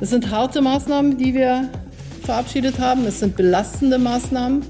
Es 0.00 0.10
sind 0.10 0.30
harte 0.30 0.62
Maßnahmen, 0.62 1.18
die 1.18 1.34
wir 1.34 1.68
verabschiedet 2.22 2.78
haben. 2.78 3.04
Es 3.04 3.20
sind 3.20 3.36
belastende 3.36 3.98
Maßnahmen. 3.98 4.64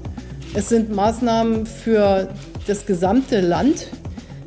Es 0.53 0.67
sind 0.67 0.93
Maßnahmen 0.93 1.65
für 1.65 2.27
das 2.67 2.85
gesamte 2.85 3.39
Land. 3.39 3.87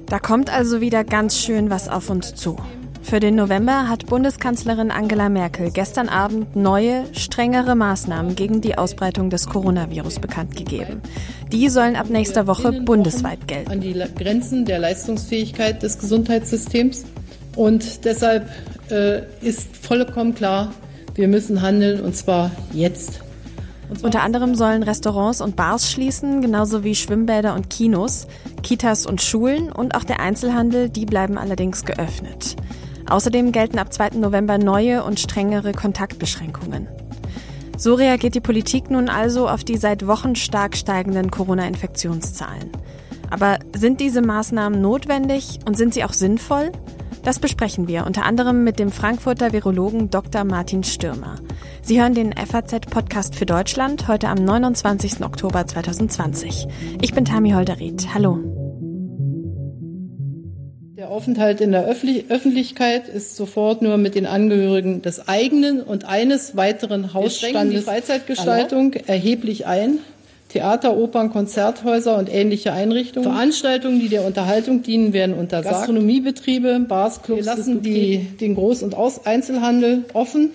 Da 0.06 0.18
kommt 0.18 0.52
also 0.52 0.82
wieder 0.82 1.04
ganz 1.04 1.38
schön 1.38 1.70
was 1.70 1.88
auf 1.88 2.10
uns 2.10 2.34
zu. 2.34 2.56
Für 3.12 3.20
den 3.20 3.34
November 3.34 3.90
hat 3.90 4.06
Bundeskanzlerin 4.06 4.90
Angela 4.90 5.28
Merkel 5.28 5.70
gestern 5.70 6.08
Abend 6.08 6.56
neue, 6.56 7.04
strengere 7.12 7.74
Maßnahmen 7.74 8.36
gegen 8.36 8.62
die 8.62 8.78
Ausbreitung 8.78 9.28
des 9.28 9.48
Coronavirus 9.48 10.18
bekannt 10.18 10.56
gegeben. 10.56 11.02
Die 11.52 11.68
sollen 11.68 11.94
ab 11.94 12.08
nächster 12.08 12.46
Woche 12.46 12.72
bundesweit 12.72 13.46
gelten. 13.46 13.70
An 13.70 13.82
die 13.82 13.92
Grenzen 14.16 14.64
der 14.64 14.78
Leistungsfähigkeit 14.78 15.82
des 15.82 15.98
Gesundheitssystems. 15.98 17.04
Und 17.54 18.06
deshalb 18.06 18.48
äh, 18.90 19.20
ist 19.42 19.76
vollkommen 19.76 20.34
klar, 20.34 20.72
wir 21.14 21.28
müssen 21.28 21.60
handeln 21.60 22.00
und 22.00 22.16
zwar 22.16 22.50
jetzt. 22.72 23.20
Unter 24.02 24.22
anderem 24.22 24.54
sollen 24.54 24.82
Restaurants 24.82 25.42
und 25.42 25.54
Bars 25.54 25.92
schließen, 25.92 26.40
genauso 26.40 26.82
wie 26.82 26.94
Schwimmbäder 26.94 27.54
und 27.56 27.68
Kinos, 27.68 28.26
Kitas 28.62 29.04
und 29.04 29.20
Schulen 29.20 29.70
und 29.70 29.96
auch 29.96 30.04
der 30.04 30.20
Einzelhandel, 30.20 30.88
die 30.88 31.04
bleiben 31.04 31.36
allerdings 31.36 31.84
geöffnet. 31.84 32.56
Außerdem 33.08 33.52
gelten 33.52 33.78
ab 33.78 33.92
2. 33.92 34.10
November 34.18 34.58
neue 34.58 35.04
und 35.04 35.20
strengere 35.20 35.72
Kontaktbeschränkungen. 35.72 36.88
So 37.76 37.94
reagiert 37.94 38.34
die 38.34 38.40
Politik 38.40 38.90
nun 38.90 39.08
also 39.08 39.48
auf 39.48 39.64
die 39.64 39.76
seit 39.76 40.06
Wochen 40.06 40.36
stark 40.36 40.76
steigenden 40.76 41.30
Corona-Infektionszahlen. 41.30 42.70
Aber 43.30 43.58
sind 43.74 44.00
diese 44.00 44.20
Maßnahmen 44.20 44.80
notwendig 44.80 45.58
und 45.66 45.76
sind 45.76 45.94
sie 45.94 46.04
auch 46.04 46.12
sinnvoll? 46.12 46.70
Das 47.24 47.38
besprechen 47.38 47.86
wir 47.88 48.04
unter 48.04 48.24
anderem 48.24 48.64
mit 48.64 48.78
dem 48.78 48.90
Frankfurter 48.90 49.52
Virologen 49.52 50.10
Dr. 50.10 50.44
Martin 50.44 50.82
Stürmer. 50.82 51.36
Sie 51.80 52.00
hören 52.00 52.14
den 52.14 52.32
FAZ-Podcast 52.32 53.34
für 53.34 53.46
Deutschland 53.46 54.08
heute 54.08 54.28
am 54.28 54.38
29. 54.38 55.22
Oktober 55.24 55.66
2020. 55.66 56.66
Ich 57.00 57.14
bin 57.14 57.24
Tami 57.24 57.52
Holderried. 57.52 58.08
Hallo. 58.12 58.51
Der 61.02 61.10
Aufenthalt 61.10 61.60
in 61.60 61.72
der 61.72 61.84
Öffentlichkeit 61.84 63.08
ist 63.08 63.34
sofort 63.34 63.82
nur 63.82 63.96
mit 63.96 64.14
den 64.14 64.24
Angehörigen 64.24 65.02
des 65.02 65.26
eigenen 65.26 65.82
und 65.82 66.04
eines 66.04 66.56
weiteren 66.56 67.12
Hausstandes 67.12 67.86
Freizeitgestaltung 67.86 68.92
erheblich 68.92 69.66
ein. 69.66 69.98
Theater, 70.48 70.96
Opern, 70.96 71.32
Konzerthäuser 71.32 72.16
und 72.16 72.32
ähnliche 72.32 72.72
Einrichtungen. 72.72 73.28
Veranstaltungen, 73.28 73.98
die 73.98 74.10
der 74.10 74.24
Unterhaltung 74.24 74.84
dienen, 74.84 75.12
werden 75.12 75.34
untersagt. 75.34 75.74
Gastronomiebetriebe, 75.74 76.78
Bars, 76.86 77.20
Clubs. 77.20 77.46
Wir 77.46 77.46
lassen 77.46 77.82
die, 77.82 78.18
den 78.40 78.56
Groß- 78.56 78.84
und 78.84 78.94
Aus 78.94 79.26
Einzelhandel 79.26 80.04
offen. 80.12 80.50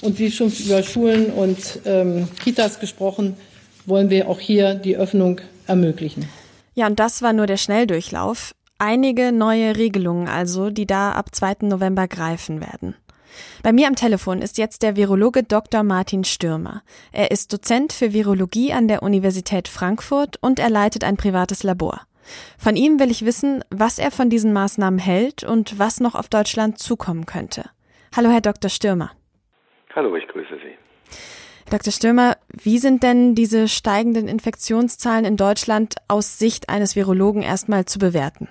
Und 0.00 0.18
wie 0.18 0.30
schon 0.30 0.50
über 0.50 0.82
Schulen 0.82 1.26
und 1.26 1.58
ähm, 1.84 2.26
Kitas 2.42 2.80
gesprochen, 2.80 3.36
wollen 3.84 4.08
wir 4.08 4.30
auch 4.30 4.40
hier 4.40 4.76
die 4.76 4.96
Öffnung 4.96 5.42
ermöglichen. 5.66 6.26
Ja, 6.74 6.86
und 6.86 6.98
das 6.98 7.20
war 7.20 7.34
nur 7.34 7.46
der 7.46 7.58
Schnelldurchlauf. 7.58 8.54
Einige 8.82 9.30
neue 9.30 9.76
Regelungen 9.76 10.26
also, 10.26 10.70
die 10.70 10.86
da 10.86 11.12
ab 11.12 11.34
2. 11.34 11.66
November 11.66 12.08
greifen 12.08 12.62
werden. 12.62 12.94
Bei 13.62 13.74
mir 13.74 13.86
am 13.86 13.94
Telefon 13.94 14.40
ist 14.40 14.56
jetzt 14.56 14.82
der 14.82 14.96
Virologe 14.96 15.42
Dr. 15.42 15.82
Martin 15.82 16.24
Stürmer. 16.24 16.82
Er 17.12 17.30
ist 17.30 17.52
Dozent 17.52 17.92
für 17.92 18.14
Virologie 18.14 18.72
an 18.72 18.88
der 18.88 19.02
Universität 19.02 19.68
Frankfurt 19.68 20.38
und 20.40 20.58
er 20.58 20.70
leitet 20.70 21.04
ein 21.04 21.18
privates 21.18 21.62
Labor. 21.62 22.00
Von 22.56 22.74
ihm 22.74 22.98
will 22.98 23.10
ich 23.10 23.26
wissen, 23.26 23.62
was 23.68 23.98
er 23.98 24.10
von 24.10 24.30
diesen 24.30 24.54
Maßnahmen 24.54 24.98
hält 24.98 25.44
und 25.44 25.78
was 25.78 26.00
noch 26.00 26.14
auf 26.14 26.30
Deutschland 26.30 26.78
zukommen 26.78 27.26
könnte. 27.26 27.68
Hallo, 28.16 28.30
Herr 28.30 28.40
Dr. 28.40 28.70
Stürmer. 28.70 29.10
Hallo, 29.94 30.16
ich 30.16 30.26
grüße 30.26 30.54
Sie. 30.54 31.20
Dr. 31.68 31.92
Stürmer, 31.92 32.38
wie 32.48 32.78
sind 32.78 33.02
denn 33.02 33.34
diese 33.34 33.68
steigenden 33.68 34.26
Infektionszahlen 34.26 35.26
in 35.26 35.36
Deutschland 35.36 35.96
aus 36.08 36.38
Sicht 36.38 36.70
eines 36.70 36.96
Virologen 36.96 37.42
erstmal 37.42 37.84
zu 37.84 37.98
bewerten? 37.98 38.48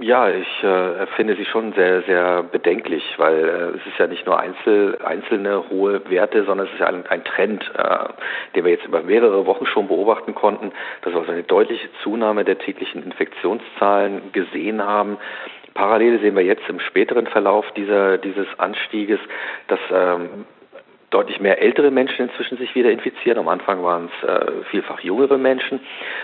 Ja, 0.00 0.28
ich 0.28 0.62
äh, 0.62 1.06
finde 1.16 1.36
sie 1.36 1.44
schon 1.44 1.72
sehr, 1.74 2.02
sehr 2.02 2.42
bedenklich, 2.42 3.02
weil 3.16 3.44
äh, 3.44 3.78
es 3.78 3.86
ist 3.86 3.98
ja 3.98 4.06
nicht 4.06 4.26
nur 4.26 4.38
einzel, 4.38 4.98
einzelne 5.04 5.68
hohe 5.70 6.08
Werte, 6.10 6.44
sondern 6.44 6.66
es 6.66 6.72
ist 6.72 6.80
ja 6.80 6.86
ein, 6.86 7.06
ein 7.06 7.22
Trend, 7.24 7.70
äh, 7.76 8.08
den 8.54 8.64
wir 8.64 8.72
jetzt 8.72 8.86
über 8.86 9.02
mehrere 9.02 9.46
Wochen 9.46 9.66
schon 9.66 9.88
beobachten 9.88 10.34
konnten, 10.34 10.72
dass 11.02 11.12
wir 11.12 11.20
also 11.20 11.32
eine 11.32 11.44
deutliche 11.44 11.88
Zunahme 12.02 12.44
der 12.44 12.58
täglichen 12.58 13.04
Infektionszahlen 13.04 14.32
gesehen 14.32 14.84
haben. 14.84 15.18
Parallel 15.74 16.20
sehen 16.20 16.36
wir 16.36 16.44
jetzt 16.44 16.68
im 16.68 16.80
späteren 16.80 17.26
Verlauf 17.26 17.70
dieser, 17.72 18.18
dieses 18.18 18.46
Anstieges, 18.58 19.20
dass 19.68 19.80
ähm, 19.92 20.44
deutlich 21.14 21.40
mehr 21.40 21.62
ältere 21.62 21.90
Menschen 21.90 22.28
inzwischen 22.28 22.58
sich 22.58 22.74
wieder 22.74 22.90
infizieren. 22.90 23.38
Am 23.38 23.48
Anfang 23.48 23.82
waren 23.82 24.10
es 24.10 24.28
äh, 24.28 24.64
vielfach 24.70 25.00
jüngere 25.00 25.38
Menschen. 25.38 25.80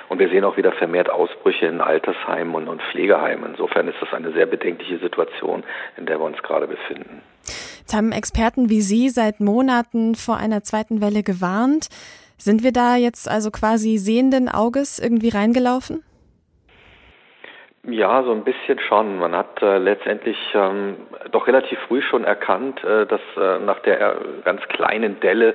Und 0.08 0.18
wir 0.18 0.28
sehen 0.28 0.44
auch 0.44 0.56
wieder 0.56 0.72
vermehrt 0.72 1.08
Ausbrüche 1.08 1.66
in 1.66 1.80
Altersheimen 1.80 2.54
und, 2.54 2.68
und 2.68 2.82
Pflegeheimen. 2.90 3.52
Insofern 3.52 3.86
ist 3.88 3.96
das 4.00 4.12
eine 4.12 4.32
sehr 4.32 4.46
bedenkliche 4.46 4.98
Situation, 4.98 5.62
in 5.96 6.06
der 6.06 6.18
wir 6.18 6.24
uns 6.24 6.42
gerade 6.42 6.66
befinden. 6.66 7.22
Jetzt 7.78 7.94
haben 7.94 8.12
Experten 8.12 8.68
wie 8.68 8.80
Sie 8.80 9.08
seit 9.08 9.40
Monaten 9.40 10.16
vor 10.16 10.36
einer 10.36 10.62
zweiten 10.62 11.00
Welle 11.00 11.22
gewarnt. 11.22 11.88
Sind 12.36 12.64
wir 12.64 12.72
da 12.72 12.96
jetzt 12.96 13.28
also 13.28 13.50
quasi 13.50 13.96
sehenden 13.98 14.48
Auges 14.48 14.98
irgendwie 14.98 15.28
reingelaufen? 15.28 16.02
Ja, 17.88 18.22
so 18.22 18.32
ein 18.32 18.44
bisschen 18.44 18.78
schon. 18.78 19.18
Man 19.18 19.34
hat 19.34 19.62
äh, 19.62 19.78
letztendlich 19.78 20.36
ähm, 20.54 20.96
doch 21.32 21.46
relativ 21.46 21.78
früh 21.88 22.02
schon 22.02 22.24
erkannt, 22.24 22.84
äh, 22.84 23.06
dass 23.06 23.22
äh, 23.38 23.58
nach 23.58 23.80
der 23.80 24.00
äh, 24.00 24.14
ganz 24.44 24.60
kleinen 24.68 25.18
Delle, 25.20 25.54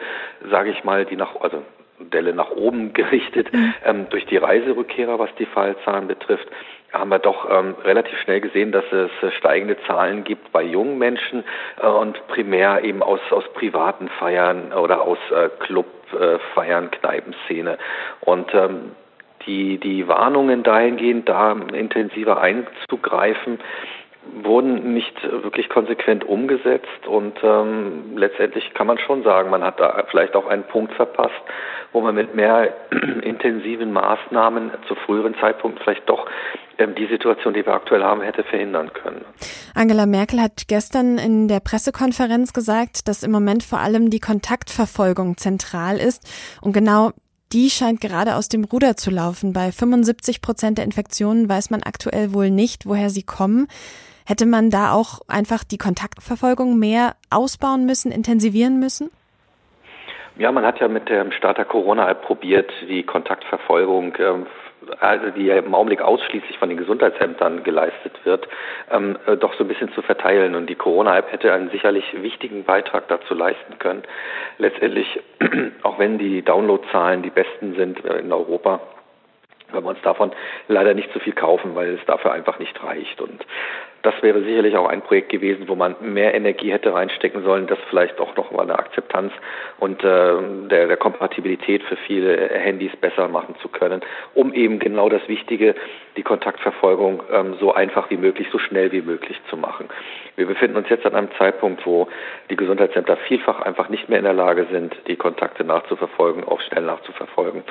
sage 0.49 0.71
ich 0.71 0.83
mal, 0.83 1.05
die 1.05 1.17
nach 1.17 1.35
also 1.39 1.61
Delle 1.99 2.33
nach 2.33 2.49
oben 2.49 2.93
gerichtet 2.93 3.53
mhm. 3.53 3.73
ähm, 3.85 4.09
durch 4.09 4.25
die 4.25 4.37
Reiserückkehrer, 4.37 5.19
was 5.19 5.29
die 5.35 5.45
Fallzahlen 5.45 6.07
betrifft, 6.07 6.47
haben 6.91 7.09
wir 7.09 7.19
doch 7.19 7.47
ähm, 7.47 7.75
relativ 7.83 8.17
schnell 8.19 8.41
gesehen, 8.41 8.71
dass 8.71 8.85
es 8.91 9.11
äh, 9.21 9.31
steigende 9.37 9.77
Zahlen 9.85 10.23
gibt 10.23 10.51
bei 10.51 10.63
jungen 10.63 10.97
Menschen 10.97 11.43
äh, 11.79 11.85
und 11.85 12.25
primär 12.27 12.83
eben 12.83 13.03
aus 13.03 13.19
aus 13.29 13.43
privaten 13.53 14.09
Feiern 14.09 14.73
oder 14.73 15.01
aus 15.01 15.19
äh, 15.29 15.49
Clubfeiern, 15.59 16.85
äh, 16.85 16.97
Kneipenszene 16.97 17.77
und 18.21 18.51
ähm, 18.55 18.91
die, 19.45 19.77
die 19.79 20.07
Warnungen 20.07 20.63
dahingehend, 20.63 21.29
da 21.29 21.51
intensiver 21.73 22.41
einzugreifen, 22.41 23.59
wurden 24.43 24.93
nicht 24.93 25.15
wirklich 25.23 25.69
konsequent 25.69 26.23
umgesetzt 26.23 27.07
und 27.07 27.37
ähm, 27.43 28.17
letztendlich 28.17 28.73
kann 28.73 28.87
man 28.87 28.97
schon 28.97 29.23
sagen, 29.23 29.49
man 29.49 29.63
hat 29.63 29.79
da 29.79 30.03
vielleicht 30.09 30.35
auch 30.35 30.47
einen 30.47 30.63
Punkt 30.63 30.93
verpasst, 30.93 31.33
wo 31.93 32.01
man 32.01 32.15
mit 32.15 32.35
mehr 32.35 32.73
intensiven 33.21 33.93
Maßnahmen 33.93 34.71
zu 34.87 34.95
früheren 34.95 35.35
Zeitpunkten 35.35 35.81
vielleicht 35.83 36.09
doch 36.09 36.25
ähm, 36.77 36.95
die 36.95 37.05
Situation, 37.05 37.53
die 37.53 37.65
wir 37.65 37.73
aktuell 37.73 38.03
haben, 38.03 38.21
hätte 38.21 38.43
verhindern 38.43 38.91
können. 38.93 39.23
Angela 39.75 40.05
Merkel 40.05 40.41
hat 40.41 40.63
gestern 40.67 41.17
in 41.17 41.47
der 41.47 41.59
Pressekonferenz 41.59 42.51
gesagt, 42.51 43.07
dass 43.07 43.23
im 43.23 43.31
Moment 43.31 43.63
vor 43.63 43.79
allem 43.79 44.09
die 44.09 44.19
Kontaktverfolgung 44.19 45.37
zentral 45.37 45.97
ist 45.97 46.59
und 46.61 46.73
genau 46.73 47.11
die 47.53 47.69
scheint 47.69 48.01
gerade 48.01 48.35
aus 48.35 48.49
dem 48.49 48.63
Ruder 48.63 48.97
zu 48.97 49.11
laufen. 49.11 49.53
Bei 49.53 49.71
75 49.71 50.41
Prozent 50.41 50.77
der 50.77 50.85
Infektionen 50.85 51.47
weiß 51.47 51.69
man 51.69 51.83
aktuell 51.83 52.33
wohl 52.33 52.49
nicht, 52.49 52.85
woher 52.85 53.09
sie 53.09 53.23
kommen. 53.23 53.67
Hätte 54.25 54.45
man 54.45 54.71
da 54.71 54.91
auch 54.91 55.21
einfach 55.27 55.63
die 55.63 55.77
Kontaktverfolgung 55.77 56.79
mehr 56.79 57.15
ausbauen 57.29 57.85
müssen, 57.85 58.11
intensivieren 58.11 58.79
müssen? 58.79 59.11
Ja, 60.37 60.51
man 60.51 60.65
hat 60.65 60.79
ja 60.79 60.87
mit 60.87 61.07
dem 61.09 61.31
Starter 61.31 61.63
Corona-App 61.63 62.23
probiert, 62.23 62.69
die 62.89 63.03
Kontaktverfolgung 63.03 64.13
ähm, 64.19 64.47
die 65.37 65.45
ja 65.45 65.57
im 65.57 65.73
Augenblick 65.73 66.01
ausschließlich 66.01 66.57
von 66.57 66.69
den 66.69 66.77
Gesundheitsämtern 66.77 67.63
geleistet 67.63 68.13
wird, 68.23 68.47
ähm, 68.91 69.17
äh, 69.27 69.37
doch 69.37 69.53
so 69.55 69.63
ein 69.63 69.67
bisschen 69.67 69.91
zu 69.93 70.01
verteilen. 70.01 70.55
Und 70.55 70.67
die 70.67 70.75
Corona-App 70.75 71.31
hätte 71.31 71.53
einen 71.53 71.69
sicherlich 71.69 72.05
wichtigen 72.21 72.63
Beitrag 72.63 73.07
dazu 73.07 73.33
leisten 73.33 73.77
können. 73.79 74.03
Letztendlich, 74.57 75.19
auch 75.83 75.99
wenn 75.99 76.17
die 76.17 76.41
Downloadzahlen 76.41 77.21
die 77.21 77.29
besten 77.29 77.75
sind 77.75 78.03
äh, 78.05 78.19
in 78.19 78.31
Europa, 78.31 78.81
können 79.71 79.85
wir 79.85 79.89
uns 79.89 80.01
davon 80.03 80.31
leider 80.67 80.93
nicht 80.93 81.11
so 81.13 81.19
viel 81.19 81.33
kaufen, 81.33 81.75
weil 81.75 81.95
es 81.95 82.05
dafür 82.05 82.31
einfach 82.31 82.59
nicht 82.59 82.81
reicht. 82.83 83.19
Und 83.19 83.45
das 84.05 84.21
wäre 84.21 84.43
sicherlich 84.43 84.77
auch 84.77 84.87
ein 84.87 85.01
Projekt 85.01 85.29
gewesen, 85.29 85.67
wo 85.67 85.75
man 85.75 85.95
mehr 86.01 86.35
Energie 86.35 86.71
hätte 86.71 86.93
reinstecken 86.93 87.43
sollen, 87.43 87.65
das 87.65 87.79
vielleicht 87.89 88.19
auch 88.19 88.35
noch 88.35 88.51
mal 88.51 88.61
eine 88.61 88.77
Akzeptanz 88.77 89.33
und 89.79 90.03
äh, 90.03 90.33
der, 90.69 90.87
der 90.87 90.97
Kompatibilität 90.97 91.81
für 91.83 91.95
viele 91.95 92.49
Handys 92.49 92.95
besser 92.97 93.27
machen 93.27 93.55
zu 93.61 93.69
können, 93.69 94.01
um 94.35 94.53
eben 94.53 94.79
genau 94.79 95.09
das 95.09 95.27
Wichtige, 95.27 95.75
die 96.17 96.23
Kontaktverfolgung 96.23 97.23
ähm, 97.31 97.55
so 97.59 97.73
einfach 97.73 98.09
wie 98.11 98.17
möglich, 98.17 98.47
so 98.51 98.59
schnell 98.59 98.91
wie 98.91 99.01
möglich 99.01 99.39
zu 99.49 99.57
machen. 99.57 99.89
Wir 100.35 100.45
befinden 100.45 100.77
uns 100.77 100.89
jetzt 100.89 101.05
an 101.05 101.15
einem 101.15 101.29
Zeitpunkt, 101.37 101.85
wo 101.85 102.07
die 102.49 102.55
Gesundheitsämter 102.55 103.17
vielfach 103.27 103.61
einfach 103.61 103.89
nicht 103.89 104.07
mehr 104.09 104.19
in 104.19 104.25
der 104.25 104.33
Lage 104.33 104.67
sind, 104.71 104.95
die 105.07 105.15
Kontakte 105.15 105.63
nachzuverfolgen, 105.63 106.43
auch 106.43 106.61
schnell 106.61 106.83
nachzuverfolgen. 106.83 107.63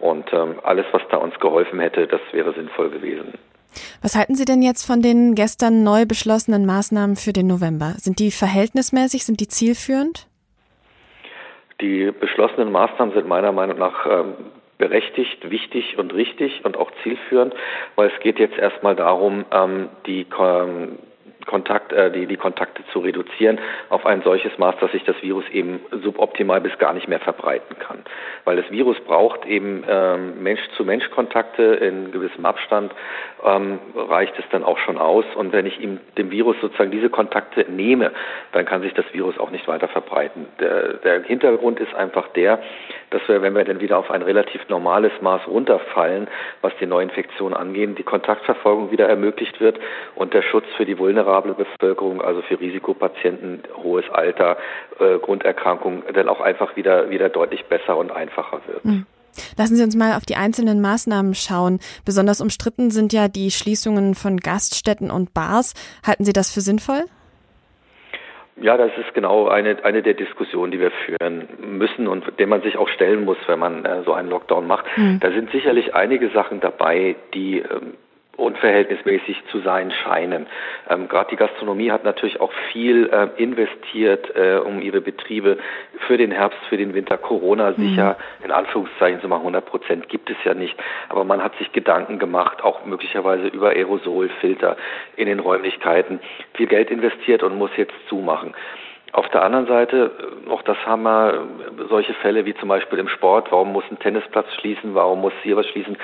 Und 0.00 0.32
ähm, 0.32 0.56
alles, 0.62 0.86
was 0.92 1.02
da 1.10 1.16
uns 1.16 1.38
geholfen 1.40 1.80
hätte, 1.80 2.06
das 2.06 2.20
wäre 2.32 2.52
sinnvoll 2.52 2.90
gewesen. 2.90 3.34
Was 4.02 4.16
halten 4.16 4.34
Sie 4.34 4.44
denn 4.44 4.62
jetzt 4.62 4.84
von 4.86 5.02
den 5.02 5.34
gestern 5.34 5.82
neu 5.82 6.06
beschlossenen 6.06 6.66
Maßnahmen 6.66 7.16
für 7.16 7.32
den 7.32 7.46
November? 7.46 7.94
Sind 7.98 8.18
die 8.18 8.30
verhältnismäßig, 8.30 9.24
sind 9.24 9.40
die 9.40 9.48
zielführend? 9.48 10.26
Die 11.80 12.10
beschlossenen 12.10 12.72
Maßnahmen 12.72 13.14
sind 13.14 13.28
meiner 13.28 13.52
Meinung 13.52 13.78
nach 13.78 14.06
ähm, 14.06 14.34
berechtigt, 14.78 15.50
wichtig 15.50 15.98
und 15.98 16.14
richtig 16.14 16.64
und 16.64 16.76
auch 16.76 16.90
zielführend, 17.02 17.54
weil 17.96 18.10
es 18.10 18.20
geht 18.20 18.38
jetzt 18.38 18.58
erstmal 18.58 18.96
darum, 18.96 19.44
ähm, 19.52 19.88
die 20.06 20.26
ähm, 20.40 20.98
Kontakt, 21.48 21.92
äh, 21.92 22.12
die, 22.12 22.26
die 22.26 22.36
Kontakte 22.36 22.84
zu 22.92 23.00
reduzieren 23.00 23.58
auf 23.88 24.06
ein 24.06 24.22
solches 24.22 24.56
Maß, 24.58 24.76
dass 24.80 24.92
sich 24.92 25.02
das 25.04 25.16
Virus 25.22 25.48
eben 25.48 25.80
suboptimal 25.90 26.60
bis 26.60 26.78
gar 26.78 26.92
nicht 26.92 27.08
mehr 27.08 27.18
verbreiten 27.18 27.76
kann. 27.78 28.04
Weil 28.44 28.56
das 28.56 28.70
Virus 28.70 29.00
braucht 29.00 29.46
eben 29.46 29.82
ähm, 29.88 30.42
Mensch-zu-Mensch-Kontakte 30.42 31.62
in 31.62 32.12
gewissem 32.12 32.44
Abstand, 32.44 32.92
ähm, 33.44 33.78
reicht 33.96 34.38
es 34.38 34.44
dann 34.50 34.62
auch 34.62 34.78
schon 34.78 34.98
aus. 34.98 35.24
Und 35.34 35.52
wenn 35.52 35.64
ich 35.64 35.80
ihm 35.80 36.00
dem 36.18 36.30
Virus 36.30 36.56
sozusagen 36.60 36.90
diese 36.90 37.08
Kontakte 37.08 37.64
nehme, 37.68 38.12
dann 38.52 38.66
kann 38.66 38.82
sich 38.82 38.92
das 38.92 39.06
Virus 39.12 39.38
auch 39.38 39.50
nicht 39.50 39.66
weiter 39.66 39.88
verbreiten. 39.88 40.46
Der, 40.60 40.94
der 40.94 41.22
Hintergrund 41.22 41.80
ist 41.80 41.94
einfach 41.94 42.28
der, 42.28 42.60
dass 43.10 43.26
wir, 43.26 43.40
wenn 43.40 43.54
wir 43.54 43.64
dann 43.64 43.80
wieder 43.80 43.98
auf 43.98 44.10
ein 44.10 44.22
relativ 44.22 44.68
normales 44.68 45.12
Maß 45.22 45.48
runterfallen, 45.48 46.28
was 46.60 46.72
die 46.78 46.86
Neuinfektion 46.86 47.54
angeht, 47.54 47.98
die 47.98 48.02
Kontaktverfolgung 48.02 48.90
wieder 48.90 49.08
ermöglicht 49.08 49.60
wird 49.60 49.78
und 50.14 50.34
der 50.34 50.42
Schutz 50.42 50.66
für 50.76 50.84
die 50.84 50.98
vulnerable 51.44 51.54
Bevölkerung, 51.54 52.20
also 52.22 52.42
für 52.42 52.60
Risikopatienten, 52.60 53.62
hohes 53.82 54.04
Alter, 54.10 54.56
äh, 54.98 55.18
Grunderkrankungen, 55.18 56.02
dann 56.12 56.28
auch 56.28 56.40
einfach 56.40 56.76
wieder, 56.76 57.10
wieder 57.10 57.28
deutlich 57.28 57.64
besser 57.66 57.96
und 57.96 58.10
einfacher 58.12 58.60
wird. 58.66 58.84
Mhm. 58.84 59.06
Lassen 59.56 59.76
Sie 59.76 59.84
uns 59.84 59.94
mal 59.94 60.16
auf 60.16 60.26
die 60.26 60.34
einzelnen 60.34 60.80
Maßnahmen 60.80 61.34
schauen. 61.34 61.78
Besonders 62.04 62.40
umstritten 62.40 62.90
sind 62.90 63.12
ja 63.12 63.28
die 63.28 63.50
Schließungen 63.50 64.14
von 64.14 64.38
Gaststätten 64.38 65.10
und 65.10 65.32
Bars. 65.32 65.74
Halten 66.04 66.24
Sie 66.24 66.32
das 66.32 66.52
für 66.52 66.60
sinnvoll? 66.60 67.04
Ja, 68.60 68.76
das 68.76 68.90
ist 68.98 69.14
genau 69.14 69.46
eine, 69.46 69.84
eine 69.84 70.02
der 70.02 70.14
Diskussionen, 70.14 70.72
die 70.72 70.80
wir 70.80 70.90
führen 70.90 71.46
müssen 71.78 72.08
und 72.08 72.24
der 72.40 72.48
man 72.48 72.62
sich 72.62 72.76
auch 72.76 72.88
stellen 72.88 73.24
muss, 73.24 73.36
wenn 73.46 73.60
man 73.60 73.84
äh, 73.84 74.02
so 74.04 74.12
einen 74.12 74.28
Lockdown 74.28 74.66
macht. 74.66 74.86
Mhm. 74.96 75.20
Da 75.20 75.30
sind 75.30 75.52
sicherlich 75.52 75.94
einige 75.94 76.30
Sachen 76.30 76.58
dabei, 76.58 77.14
die 77.34 77.58
ähm, 77.58 77.94
unverhältnismäßig 78.38 79.42
zu 79.50 79.58
sein 79.60 79.90
scheinen. 79.90 80.46
Ähm, 80.88 81.08
Gerade 81.08 81.30
die 81.30 81.36
Gastronomie 81.36 81.90
hat 81.90 82.04
natürlich 82.04 82.40
auch 82.40 82.52
viel 82.72 83.10
äh, 83.12 83.42
investiert, 83.42 84.34
äh, 84.36 84.58
um 84.58 84.80
ihre 84.80 85.00
Betriebe 85.00 85.58
für 86.06 86.16
den 86.16 86.30
Herbst, 86.30 86.58
für 86.68 86.76
den 86.76 86.94
Winter 86.94 87.18
Corona 87.18 87.72
sicher, 87.72 88.16
mhm. 88.38 88.44
in 88.46 88.50
Anführungszeichen 88.52 89.20
zu 89.20 89.28
machen. 89.28 89.40
100 89.40 89.66
Prozent 89.66 90.08
gibt 90.08 90.30
es 90.30 90.36
ja 90.44 90.54
nicht, 90.54 90.76
aber 91.08 91.24
man 91.24 91.42
hat 91.42 91.56
sich 91.56 91.72
Gedanken 91.72 92.18
gemacht, 92.18 92.62
auch 92.62 92.84
möglicherweise 92.84 93.48
über 93.48 93.70
Aerosolfilter 93.70 94.76
in 95.16 95.26
den 95.26 95.40
Räumlichkeiten, 95.40 96.20
viel 96.54 96.68
Geld 96.68 96.90
investiert 96.90 97.42
und 97.42 97.58
muss 97.58 97.70
jetzt 97.76 97.94
zumachen. 98.08 98.54
Auf 99.12 99.28
der 99.30 99.42
anderen 99.42 99.66
Seite, 99.66 100.10
äh, 100.46 100.50
auch 100.50 100.62
das 100.62 100.76
haben 100.84 101.02
wir 101.02 101.34
äh, 101.34 101.88
solche 101.88 102.14
Fälle 102.14 102.44
wie 102.44 102.54
zum 102.54 102.68
Beispiel 102.68 102.98
im 102.98 103.08
Sport. 103.08 103.50
Warum 103.50 103.72
muss 103.72 103.84
ein 103.90 103.98
Tennisplatz 103.98 104.46
schließen? 104.60 104.94
Warum 104.94 105.20
muss 105.20 105.32
hier 105.42 105.56
was 105.56 105.66
schließen? 105.66 105.96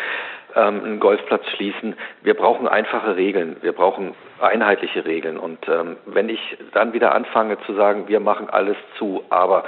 Ähm, 0.56 0.84
einen 0.84 1.00
Golfplatz 1.00 1.46
schließen. 1.56 1.94
Wir 2.22 2.34
brauchen 2.34 2.68
einfache 2.68 3.16
Regeln, 3.16 3.56
wir 3.62 3.72
brauchen 3.72 4.14
einheitliche 4.40 5.04
Regeln. 5.04 5.38
Und 5.38 5.68
ähm, 5.68 5.96
wenn 6.06 6.28
ich 6.28 6.40
dann 6.72 6.92
wieder 6.92 7.14
anfange 7.14 7.58
zu 7.66 7.74
sagen, 7.74 8.08
wir 8.08 8.20
machen 8.20 8.48
alles 8.50 8.76
zu, 8.98 9.24
aber 9.30 9.64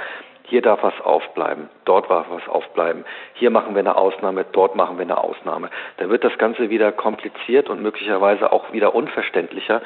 hier 0.49 0.61
darf 0.61 0.81
was 0.81 0.99
aufbleiben, 1.01 1.69
dort 1.83 2.09
darf 2.09 2.27
was 2.29 2.47
aufbleiben, 2.47 3.03
hier 3.33 3.49
machen 3.49 3.75
wir 3.75 3.81
eine 3.81 3.97
Ausnahme, 3.97 4.45
dort 4.51 4.75
machen 4.75 4.97
wir 4.97 5.03
eine 5.03 5.17
Ausnahme, 5.17 5.69
dann 5.97 6.09
wird 6.09 6.23
das 6.23 6.37
Ganze 6.37 6.69
wieder 6.69 6.91
kompliziert 6.93 7.69
und 7.69 7.81
möglicherweise 7.81 8.51
auch 8.51 8.71
wieder 8.71 8.95
unverständlicher. 8.95 9.81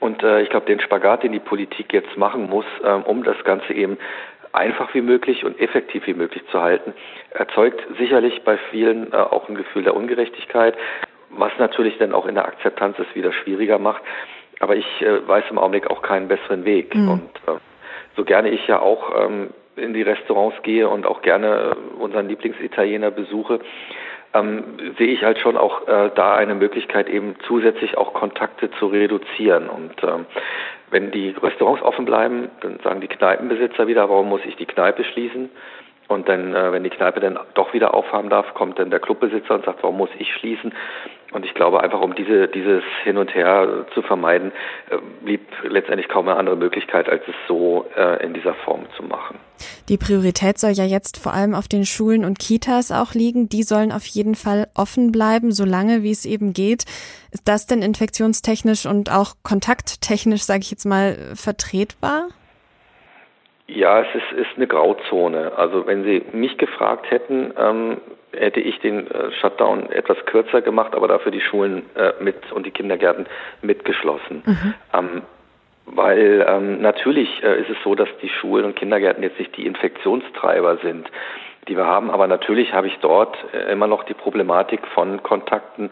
Und 0.00 0.22
äh, 0.22 0.40
ich 0.40 0.50
glaube, 0.50 0.66
den 0.66 0.80
Spagat, 0.80 1.22
den 1.22 1.32
die 1.32 1.38
Politik 1.38 1.92
jetzt 1.92 2.16
machen 2.16 2.48
muss, 2.48 2.64
äh, 2.82 2.90
um 2.90 3.22
das 3.22 3.42
Ganze 3.44 3.72
eben 3.72 3.98
einfach 4.52 4.92
wie 4.94 5.00
möglich 5.00 5.44
und 5.44 5.60
effektiv 5.60 6.06
wie 6.06 6.14
möglich 6.14 6.42
zu 6.50 6.60
halten, 6.60 6.94
erzeugt 7.30 7.80
sicherlich 7.98 8.42
bei 8.42 8.58
vielen 8.70 9.12
äh, 9.12 9.16
auch 9.16 9.48
ein 9.48 9.54
Gefühl 9.54 9.84
der 9.84 9.96
Ungerechtigkeit, 9.96 10.76
was 11.30 11.52
natürlich 11.58 11.98
dann 11.98 12.12
auch 12.12 12.26
in 12.26 12.34
der 12.34 12.46
Akzeptanz 12.46 12.98
es 12.98 13.14
wieder 13.14 13.32
schwieriger 13.32 13.78
macht. 13.78 14.02
Aber 14.58 14.76
ich 14.76 15.02
äh, 15.02 15.26
weiß 15.26 15.44
im 15.50 15.58
Augenblick 15.58 15.88
auch 15.88 16.02
keinen 16.02 16.28
besseren 16.28 16.64
Weg. 16.64 16.94
Mhm. 16.94 17.08
Und 17.08 17.30
äh, 17.46 17.58
so 18.16 18.24
gerne 18.24 18.50
ich 18.50 18.66
ja 18.66 18.80
auch 18.80 19.24
ähm, 19.24 19.50
in 19.76 19.94
die 19.94 20.02
Restaurants 20.02 20.62
gehe 20.62 20.88
und 20.88 21.06
auch 21.06 21.22
gerne 21.22 21.76
unseren 21.98 22.28
Lieblingsitaliener 22.28 23.10
besuche, 23.10 23.60
ähm, 24.34 24.94
sehe 24.98 25.08
ich 25.08 25.22
halt 25.22 25.38
schon 25.38 25.56
auch 25.56 25.86
äh, 25.88 26.10
da 26.14 26.34
eine 26.34 26.54
Möglichkeit, 26.54 27.08
eben 27.08 27.34
zusätzlich 27.46 27.98
auch 27.98 28.14
Kontakte 28.14 28.70
zu 28.72 28.86
reduzieren. 28.86 29.68
Und 29.68 30.02
ähm, 30.02 30.26
wenn 30.90 31.10
die 31.10 31.30
Restaurants 31.30 31.82
offen 31.82 32.04
bleiben, 32.04 32.50
dann 32.60 32.78
sagen 32.80 33.00
die 33.00 33.08
Kneipenbesitzer 33.08 33.86
wieder, 33.86 34.08
warum 34.08 34.28
muss 34.28 34.42
ich 34.44 34.56
die 34.56 34.66
Kneipe 34.66 35.04
schließen? 35.04 35.50
Und 36.10 36.28
dann, 36.28 36.56
äh, 36.56 36.72
wenn 36.72 36.82
die 36.82 36.90
Kneipe 36.90 37.20
dann 37.20 37.38
doch 37.54 37.72
wieder 37.72 37.94
aufhaben 37.94 38.30
darf, 38.30 38.52
kommt 38.54 38.80
dann 38.80 38.90
der 38.90 38.98
Clubbesitzer 38.98 39.54
und 39.54 39.64
sagt, 39.64 39.84
warum 39.84 39.96
muss 39.96 40.10
ich 40.18 40.34
schließen? 40.34 40.74
Und 41.30 41.46
ich 41.46 41.54
glaube 41.54 41.80
einfach, 41.84 42.00
um 42.00 42.16
diese, 42.16 42.48
dieses 42.48 42.82
Hin 43.04 43.16
und 43.16 43.32
Her 43.32 43.86
zu 43.94 44.02
vermeiden, 44.02 44.50
äh, 44.90 44.96
blieb 45.24 45.42
letztendlich 45.62 46.08
kaum 46.08 46.26
eine 46.26 46.36
andere 46.36 46.56
Möglichkeit, 46.56 47.08
als 47.08 47.22
es 47.28 47.34
so 47.46 47.86
äh, 47.96 48.24
in 48.24 48.34
dieser 48.34 48.54
Form 48.54 48.86
zu 48.96 49.04
machen. 49.04 49.38
Die 49.88 49.98
Priorität 49.98 50.58
soll 50.58 50.72
ja 50.72 50.84
jetzt 50.84 51.16
vor 51.16 51.32
allem 51.32 51.54
auf 51.54 51.68
den 51.68 51.86
Schulen 51.86 52.24
und 52.24 52.40
Kitas 52.40 52.90
auch 52.90 53.14
liegen. 53.14 53.48
Die 53.48 53.62
sollen 53.62 53.92
auf 53.92 54.04
jeden 54.06 54.34
Fall 54.34 54.66
offen 54.74 55.12
bleiben, 55.12 55.52
solange 55.52 56.02
wie 56.02 56.10
es 56.10 56.26
eben 56.26 56.54
geht. 56.54 56.86
Ist 57.30 57.46
das 57.46 57.68
denn 57.68 57.82
infektionstechnisch 57.82 58.86
und 58.86 59.12
auch 59.12 59.34
kontakttechnisch, 59.44 60.42
sage 60.42 60.62
ich 60.62 60.72
jetzt 60.72 60.86
mal, 60.86 61.16
vertretbar? 61.36 62.30
Ja, 63.72 64.00
es 64.00 64.08
ist, 64.14 64.32
ist 64.32 64.56
eine 64.56 64.66
Grauzone. 64.66 65.52
Also 65.56 65.86
wenn 65.86 66.02
Sie 66.04 66.22
mich 66.32 66.58
gefragt 66.58 67.10
hätten, 67.10 67.52
ähm, 67.56 67.98
hätte 68.32 68.60
ich 68.60 68.78
den 68.80 69.06
äh, 69.10 69.30
Shutdown 69.40 69.90
etwas 69.90 70.18
kürzer 70.26 70.60
gemacht, 70.60 70.94
aber 70.94 71.06
dafür 71.08 71.30
die 71.30 71.40
Schulen 71.40 71.82
äh, 71.94 72.12
mit 72.20 72.50
und 72.52 72.66
die 72.66 72.72
Kindergärten 72.72 73.26
mitgeschlossen. 73.62 74.42
Mhm. 74.44 74.74
Ähm, 74.92 75.22
weil 75.86 76.44
ähm, 76.48 76.80
natürlich 76.80 77.42
äh, 77.42 77.60
ist 77.60 77.70
es 77.70 77.76
so, 77.84 77.94
dass 77.94 78.08
die 78.22 78.28
Schulen 78.28 78.64
und 78.64 78.76
Kindergärten 78.76 79.22
jetzt 79.22 79.38
nicht 79.38 79.56
die 79.56 79.66
Infektionstreiber 79.66 80.78
sind, 80.78 81.08
die 81.70 81.76
wir 81.76 81.86
haben, 81.86 82.10
aber 82.10 82.26
natürlich 82.26 82.74
habe 82.74 82.88
ich 82.88 82.98
dort 83.00 83.36
äh, 83.54 83.72
immer 83.72 83.86
noch 83.86 84.02
die 84.02 84.14
Problematik 84.14 84.86
von 84.88 85.22
Kontakten 85.22 85.90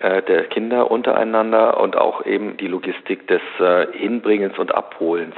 äh, 0.00 0.22
der 0.22 0.44
Kinder 0.44 0.90
untereinander 0.90 1.78
und 1.78 1.96
auch 1.96 2.24
eben 2.24 2.56
die 2.56 2.66
Logistik 2.66 3.28
des 3.28 3.42
äh, 3.60 3.86
Hinbringens 3.92 4.58
und 4.58 4.74
Abholens 4.74 5.36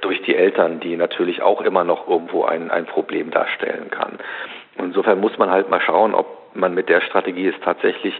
durch 0.00 0.22
die 0.22 0.34
Eltern, 0.34 0.80
die 0.80 0.96
natürlich 0.96 1.42
auch 1.42 1.60
immer 1.60 1.84
noch 1.84 2.08
irgendwo 2.08 2.44
ein, 2.44 2.70
ein 2.70 2.86
Problem 2.86 3.30
darstellen 3.30 3.90
kann. 3.90 4.18
Insofern 4.78 5.20
muss 5.20 5.36
man 5.36 5.50
halt 5.50 5.68
mal 5.68 5.80
schauen, 5.80 6.14
ob 6.14 6.56
man 6.56 6.72
mit 6.74 6.88
der 6.88 7.02
Strategie 7.02 7.48
es 7.48 7.60
tatsächlich 7.62 8.14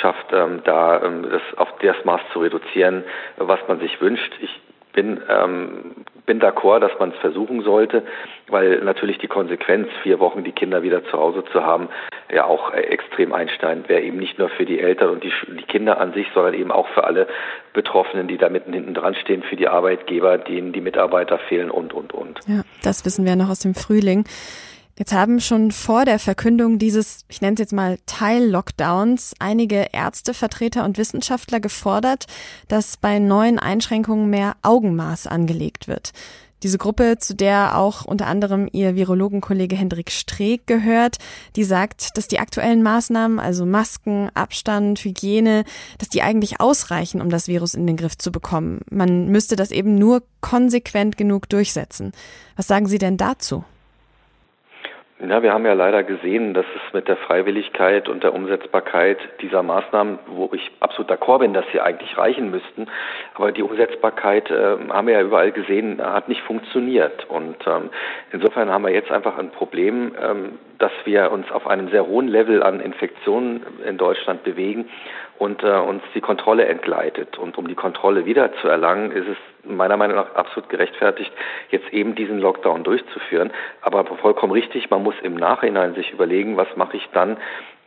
schafft, 0.00 0.32
ähm, 0.32 0.62
da 0.64 1.02
ähm, 1.02 1.28
das 1.30 1.42
auf 1.56 1.68
das 1.80 2.04
Maß 2.04 2.20
zu 2.32 2.40
reduzieren, 2.40 3.04
was 3.36 3.60
man 3.68 3.78
sich 3.78 4.00
wünscht. 4.00 4.32
Ich 4.40 4.60
bin, 4.92 5.20
ähm, 5.28 6.04
bin 6.26 6.40
d'accord, 6.40 6.80
dass 6.80 6.92
man 6.98 7.10
es 7.10 7.16
versuchen 7.18 7.62
sollte, 7.62 8.02
weil 8.48 8.80
natürlich 8.84 9.18
die 9.18 9.28
Konsequenz, 9.28 9.88
vier 10.02 10.20
Wochen 10.20 10.44
die 10.44 10.52
Kinder 10.52 10.82
wieder 10.82 11.04
zu 11.04 11.12
Hause 11.12 11.44
zu 11.52 11.62
haben, 11.62 11.88
ja 12.30 12.44
auch 12.44 12.72
äh, 12.72 12.80
extrem 12.80 13.32
einschneidend 13.32 13.88
wäre, 13.88 14.02
eben 14.02 14.18
nicht 14.18 14.38
nur 14.38 14.48
für 14.48 14.64
die 14.64 14.80
Eltern 14.80 15.10
und 15.10 15.24
die, 15.24 15.32
die 15.48 15.64
Kinder 15.64 16.00
an 16.00 16.12
sich, 16.12 16.26
sondern 16.34 16.54
eben 16.54 16.70
auch 16.70 16.88
für 16.88 17.04
alle 17.04 17.26
Betroffenen, 17.72 18.28
die 18.28 18.38
da 18.38 18.48
mitten 18.48 18.72
hinten 18.72 18.94
dran 18.94 19.14
stehen, 19.14 19.42
für 19.42 19.56
die 19.56 19.68
Arbeitgeber, 19.68 20.38
denen 20.38 20.72
die 20.72 20.80
Mitarbeiter 20.80 21.38
fehlen 21.38 21.70
und, 21.70 21.92
und, 21.92 22.12
und. 22.12 22.40
Ja, 22.46 22.62
das 22.82 23.04
wissen 23.04 23.24
wir 23.24 23.36
noch 23.36 23.50
aus 23.50 23.60
dem 23.60 23.74
Frühling. 23.74 24.24
Jetzt 24.98 25.14
haben 25.14 25.40
schon 25.40 25.72
vor 25.72 26.04
der 26.04 26.18
Verkündung 26.18 26.78
dieses, 26.78 27.24
ich 27.28 27.40
nenne 27.40 27.54
es 27.54 27.60
jetzt 27.60 27.72
mal 27.72 27.98
Teil-Lockdowns, 28.04 29.34
einige 29.38 29.88
Ärztevertreter 29.92 30.84
und 30.84 30.98
Wissenschaftler 30.98 31.60
gefordert, 31.60 32.26
dass 32.68 32.98
bei 32.98 33.18
neuen 33.18 33.58
Einschränkungen 33.58 34.28
mehr 34.28 34.56
Augenmaß 34.62 35.26
angelegt 35.26 35.88
wird. 35.88 36.12
Diese 36.62 36.78
Gruppe, 36.78 37.16
zu 37.18 37.34
der 37.34 37.76
auch 37.76 38.04
unter 38.04 38.26
anderem 38.26 38.68
ihr 38.70 38.94
Virologenkollege 38.94 39.74
Hendrik 39.74 40.12
Streeck 40.12 40.66
gehört, 40.66 41.16
die 41.56 41.64
sagt, 41.64 42.16
dass 42.16 42.28
die 42.28 42.38
aktuellen 42.38 42.84
Maßnahmen, 42.84 43.40
also 43.40 43.66
Masken, 43.66 44.30
Abstand, 44.34 45.00
Hygiene, 45.00 45.64
dass 45.98 46.10
die 46.10 46.22
eigentlich 46.22 46.60
ausreichen, 46.60 47.20
um 47.20 47.30
das 47.30 47.48
Virus 47.48 47.74
in 47.74 47.86
den 47.86 47.96
Griff 47.96 48.16
zu 48.16 48.30
bekommen. 48.30 48.82
Man 48.90 49.28
müsste 49.28 49.56
das 49.56 49.72
eben 49.72 49.96
nur 49.96 50.22
konsequent 50.40 51.16
genug 51.16 51.48
durchsetzen. 51.48 52.12
Was 52.54 52.68
sagen 52.68 52.86
Sie 52.86 52.98
denn 52.98 53.16
dazu? 53.16 53.64
Ja, 55.28 55.40
wir 55.40 55.52
haben 55.52 55.64
ja 55.64 55.74
leider 55.74 56.02
gesehen, 56.02 56.52
dass 56.52 56.66
es 56.74 56.92
mit 56.92 57.06
der 57.06 57.16
Freiwilligkeit 57.16 58.08
und 58.08 58.24
der 58.24 58.34
Umsetzbarkeit 58.34 59.18
dieser 59.40 59.62
Maßnahmen, 59.62 60.18
wo 60.26 60.50
ich 60.52 60.72
absolut 60.80 61.12
d'accord 61.12 61.38
bin, 61.38 61.54
dass 61.54 61.64
sie 61.70 61.80
eigentlich 61.80 62.18
reichen 62.18 62.50
müssten, 62.50 62.88
aber 63.34 63.52
die 63.52 63.62
Umsetzbarkeit 63.62 64.50
äh, 64.50 64.78
haben 64.88 65.06
wir 65.06 65.14
ja 65.14 65.22
überall 65.22 65.52
gesehen, 65.52 66.02
hat 66.02 66.28
nicht 66.28 66.42
funktioniert. 66.42 67.24
Und 67.28 67.56
ähm, 67.68 67.90
insofern 68.32 68.68
haben 68.70 68.82
wir 68.82 68.92
jetzt 68.92 69.12
einfach 69.12 69.38
ein 69.38 69.52
Problem, 69.52 70.12
ähm, 70.20 70.58
dass 70.78 70.92
wir 71.04 71.30
uns 71.30 71.48
auf 71.52 71.68
einem 71.68 71.88
sehr 71.90 72.04
hohen 72.04 72.26
Level 72.26 72.60
an 72.60 72.80
Infektionen 72.80 73.64
in 73.86 73.98
Deutschland 73.98 74.42
bewegen 74.42 74.88
und 75.42 75.64
äh, 75.64 75.72
uns 75.72 76.04
die 76.14 76.20
Kontrolle 76.20 76.66
entgleitet. 76.66 77.36
Und 77.36 77.58
um 77.58 77.66
die 77.66 77.74
Kontrolle 77.74 78.26
wieder 78.26 78.52
zu 78.60 78.68
erlangen, 78.68 79.10
ist 79.10 79.26
es 79.26 79.36
meiner 79.64 79.96
Meinung 79.96 80.14
nach 80.14 80.36
absolut 80.36 80.70
gerechtfertigt, 80.70 81.32
jetzt 81.70 81.92
eben 81.92 82.14
diesen 82.14 82.38
Lockdown 82.38 82.84
durchzuführen. 82.84 83.50
Aber 83.80 84.04
vollkommen 84.04 84.52
richtig, 84.52 84.88
man 84.90 85.02
muss 85.02 85.16
im 85.24 85.34
Nachhinein 85.34 85.94
sich 85.94 86.12
überlegen, 86.12 86.56
was 86.56 86.68
mache 86.76 86.96
ich 86.96 87.08
dann, 87.12 87.38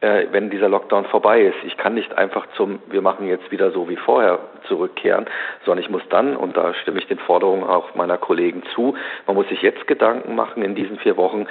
äh, 0.02 0.26
wenn 0.32 0.50
dieser 0.50 0.68
Lockdown 0.68 1.06
vorbei 1.06 1.44
ist. 1.44 1.56
Ich 1.66 1.78
kann 1.78 1.94
nicht 1.94 2.18
einfach 2.18 2.46
zum, 2.58 2.80
wir 2.88 3.02
machen 3.02 3.26
jetzt 3.26 3.50
wieder 3.52 3.72
so 3.72 3.88
wie 3.88 3.96
vorher 3.96 4.40
zurückkehren, 4.68 5.26
sondern 5.64 5.82
ich 5.82 5.90
muss 5.90 6.04
dann, 6.10 6.36
und 6.36 6.58
da 6.58 6.74
stimme 6.74 7.00
ich 7.00 7.08
den 7.08 7.20
Forderungen 7.20 7.64
auch 7.64 7.96
meiner 7.96 8.18
Kollegen 8.18 8.64
zu, 8.74 8.96
man 9.28 9.36
muss 9.38 9.48
sich 9.48 9.62
jetzt 9.62 9.88
Gedanken 9.88 10.36
machen 10.36 10.62
in 10.62 10.76
diesen 10.76 10.98
vier 11.00 11.16
Wochen, 11.16 11.48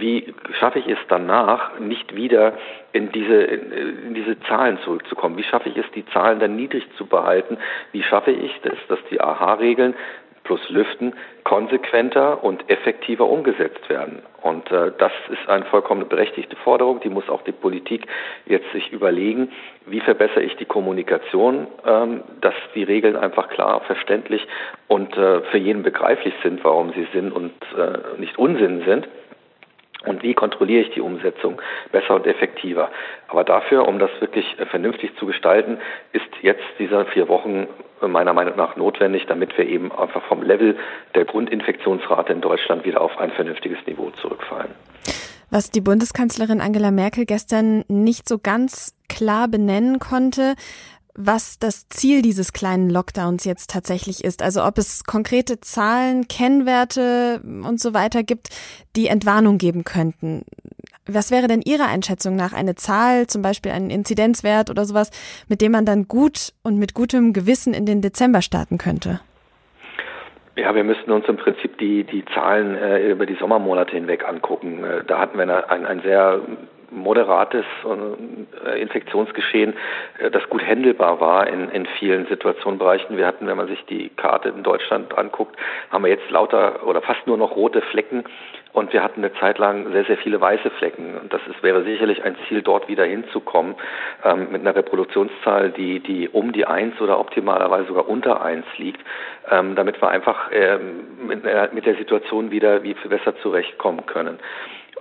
wie 0.00 0.34
schaffe 0.58 0.78
ich 0.78 0.88
es 0.88 0.98
danach, 1.08 1.78
nicht 1.78 2.14
wieder 2.14 2.54
in 2.92 3.12
diese, 3.12 3.42
in 3.42 4.14
diese 4.14 4.38
Zahlen 4.40 4.78
zurückzukommen? 4.84 5.36
Wie 5.36 5.42
schaffe 5.42 5.68
ich 5.68 5.76
es, 5.76 5.84
die 5.94 6.06
Zahlen 6.06 6.38
dann 6.38 6.56
niedrig 6.56 6.84
zu 6.96 7.06
behalten? 7.06 7.58
Wie 7.92 8.02
schaffe 8.02 8.30
ich 8.30 8.52
es, 8.62 8.78
dass 8.88 8.98
die 9.10 9.20
AHA-Regeln 9.20 9.94
plus 10.46 10.70
Lüften 10.70 11.12
konsequenter 11.44 12.42
und 12.42 12.70
effektiver 12.70 13.28
umgesetzt 13.28 13.88
werden. 13.88 14.22
Und 14.42 14.70
äh, 14.70 14.92
das 14.96 15.12
ist 15.28 15.48
eine 15.48 15.64
vollkommen 15.66 16.08
berechtigte 16.08 16.56
Forderung. 16.56 17.00
Die 17.00 17.10
muss 17.10 17.28
auch 17.28 17.42
die 17.42 17.52
Politik 17.52 18.06
jetzt 18.46 18.70
sich 18.72 18.92
überlegen, 18.92 19.50
wie 19.86 20.00
verbessere 20.00 20.42
ich 20.42 20.56
die 20.56 20.64
Kommunikation, 20.64 21.66
ähm, 21.84 22.22
dass 22.40 22.54
die 22.74 22.84
Regeln 22.84 23.16
einfach 23.16 23.48
klar, 23.48 23.80
verständlich 23.82 24.46
und 24.86 25.16
äh, 25.16 25.42
für 25.42 25.58
jeden 25.58 25.82
begreiflich 25.82 26.34
sind, 26.42 26.64
warum 26.64 26.92
sie 26.92 27.08
Sinn 27.12 27.32
und 27.32 27.52
äh, 27.76 28.20
nicht 28.20 28.38
Unsinn 28.38 28.84
sind. 28.86 29.08
Und 30.06 30.22
wie 30.22 30.34
kontrolliere 30.34 30.82
ich 30.82 30.94
die 30.94 31.00
Umsetzung 31.00 31.60
besser 31.92 32.14
und 32.14 32.26
effektiver? 32.26 32.90
Aber 33.28 33.44
dafür, 33.44 33.86
um 33.86 33.98
das 33.98 34.10
wirklich 34.20 34.58
äh, 34.58 34.66
vernünftig 34.66 35.16
zu 35.18 35.26
gestalten, 35.26 35.78
ist 36.12 36.24
jetzt 36.42 36.64
diese 36.78 37.04
vier 37.06 37.28
Wochen 37.28 37.66
äh, 38.00 38.08
meiner 38.08 38.32
Meinung 38.32 38.56
nach 38.56 38.76
notwendig, 38.76 39.26
damit 39.26 39.56
wir 39.58 39.66
eben 39.66 39.92
einfach 39.92 40.22
vom 40.24 40.42
Level 40.42 40.76
der 41.14 41.24
Grundinfektionsrate 41.24 42.32
in 42.32 42.40
Deutschland 42.40 42.84
wieder 42.84 43.00
auf 43.00 43.18
ein 43.18 43.30
vernünftiges 43.32 43.78
Niveau 43.86 44.10
zurückfallen. 44.10 44.70
Was 45.50 45.70
die 45.70 45.80
Bundeskanzlerin 45.80 46.60
Angela 46.60 46.90
Merkel 46.90 47.24
gestern 47.24 47.84
nicht 47.88 48.28
so 48.28 48.38
ganz 48.38 48.96
klar 49.08 49.46
benennen 49.46 50.00
konnte, 50.00 50.54
was 51.16 51.58
das 51.58 51.88
Ziel 51.88 52.22
dieses 52.22 52.52
kleinen 52.52 52.90
Lockdowns 52.90 53.44
jetzt 53.44 53.70
tatsächlich 53.70 54.22
ist. 54.22 54.42
Also 54.42 54.64
ob 54.64 54.78
es 54.78 55.04
konkrete 55.04 55.60
Zahlen, 55.60 56.28
Kennwerte 56.28 57.40
und 57.42 57.80
so 57.80 57.94
weiter 57.94 58.22
gibt, 58.22 58.48
die 58.94 59.08
Entwarnung 59.08 59.58
geben 59.58 59.84
könnten. 59.84 60.44
Was 61.08 61.30
wäre 61.30 61.46
denn 61.46 61.62
Ihrer 61.62 61.86
Einschätzung 61.86 62.34
nach 62.34 62.52
eine 62.52 62.74
Zahl, 62.74 63.28
zum 63.28 63.40
Beispiel 63.40 63.72
ein 63.72 63.90
Inzidenzwert 63.90 64.70
oder 64.70 64.84
sowas, 64.84 65.10
mit 65.48 65.60
dem 65.60 65.72
man 65.72 65.86
dann 65.86 66.08
gut 66.08 66.52
und 66.62 66.78
mit 66.78 66.94
gutem 66.94 67.32
Gewissen 67.32 67.74
in 67.74 67.86
den 67.86 68.02
Dezember 68.02 68.42
starten 68.42 68.76
könnte? 68.76 69.20
Ja, 70.56 70.74
wir 70.74 70.84
müssten 70.84 71.12
uns 71.12 71.26
im 71.28 71.36
Prinzip 71.36 71.78
die, 71.78 72.04
die 72.04 72.24
Zahlen 72.34 72.76
äh, 72.76 73.10
über 73.10 73.26
die 73.26 73.36
Sommermonate 73.36 73.92
hinweg 73.92 74.26
angucken. 74.26 74.82
Äh, 74.82 75.04
da 75.06 75.18
hatten 75.18 75.38
wir 75.38 75.70
ein, 75.70 75.86
ein 75.86 76.00
sehr 76.00 76.40
moderates 76.90 77.64
äh, 78.64 78.80
Infektionsgeschehen, 78.80 79.74
äh, 80.18 80.30
das 80.30 80.48
gut 80.48 80.62
händelbar 80.62 81.20
war 81.20 81.46
in, 81.46 81.68
in 81.70 81.86
vielen 81.98 82.26
Situationenbereichen. 82.26 83.16
Wir 83.16 83.26
hatten, 83.26 83.46
wenn 83.46 83.56
man 83.56 83.68
sich 83.68 83.84
die 83.86 84.10
Karte 84.10 84.48
in 84.50 84.62
Deutschland 84.62 85.16
anguckt, 85.16 85.56
haben 85.90 86.04
wir 86.04 86.10
jetzt 86.10 86.30
lauter 86.30 86.86
oder 86.86 87.02
fast 87.02 87.26
nur 87.26 87.36
noch 87.36 87.56
rote 87.56 87.82
Flecken 87.82 88.24
und 88.76 88.92
wir 88.92 89.02
hatten 89.02 89.24
eine 89.24 89.32
Zeit 89.34 89.56
lang 89.56 89.90
sehr, 89.92 90.04
sehr 90.04 90.18
viele 90.18 90.38
weiße 90.38 90.68
Flecken. 90.68 91.16
Und 91.18 91.32
das 91.32 91.40
ist, 91.48 91.62
wäre 91.62 91.82
sicherlich 91.82 92.22
ein 92.24 92.36
Ziel, 92.46 92.60
dort 92.60 92.88
wieder 92.88 93.06
hinzukommen, 93.06 93.74
ähm, 94.22 94.48
mit 94.52 94.60
einer 94.60 94.76
Reproduktionszahl, 94.76 95.70
die, 95.70 96.00
die 96.00 96.28
um 96.28 96.52
die 96.52 96.66
eins 96.66 97.00
oder 97.00 97.18
optimalerweise 97.18 97.86
sogar 97.86 98.06
unter 98.06 98.42
eins 98.42 98.66
liegt, 98.76 99.00
ähm, 99.50 99.76
damit 99.76 100.02
wir 100.02 100.08
einfach 100.08 100.50
ähm, 100.52 101.26
mit, 101.26 101.46
äh, 101.46 101.70
mit 101.72 101.86
der 101.86 101.94
Situation 101.94 102.50
wieder 102.50 102.82
wie 102.82 102.92
viel 102.92 103.08
besser 103.08 103.34
zurechtkommen 103.38 104.04
können. 104.04 104.38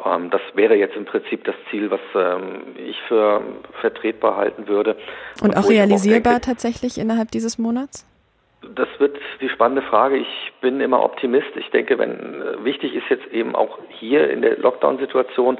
Ähm, 0.03 0.29
das 0.29 0.41
wäre 0.53 0.75
jetzt 0.75 0.95
im 0.95 1.05
Prinzip 1.05 1.43
das 1.43 1.55
Ziel, 1.69 1.89
was 1.91 1.99
ähm, 2.15 2.75
ich 2.77 2.99
für 3.07 3.41
vertretbar 3.81 4.35
halten 4.35 4.67
würde. 4.67 4.97
Und 5.41 5.55
auch 5.55 5.69
realisierbar 5.69 6.33
auch 6.33 6.39
denke, 6.39 6.47
tatsächlich 6.47 6.97
innerhalb 6.97 7.31
dieses 7.31 7.57
Monats? 7.57 8.05
Das 8.73 8.87
wird 8.97 9.17
die 9.41 9.49
spannende 9.49 9.83
Frage. 9.83 10.17
Ich 10.17 10.53
bin 10.61 10.81
immer 10.81 11.03
Optimist. 11.03 11.55
Ich 11.55 11.69
denke, 11.69 11.97
wenn 11.97 12.41
äh, 12.41 12.63
wichtig 12.65 12.93
ist 12.95 13.05
jetzt 13.09 13.27
eben 13.27 13.55
auch 13.55 13.79
hier 13.89 14.29
in 14.29 14.41
der 14.41 14.57
Lockdown-Situation, 14.57 15.57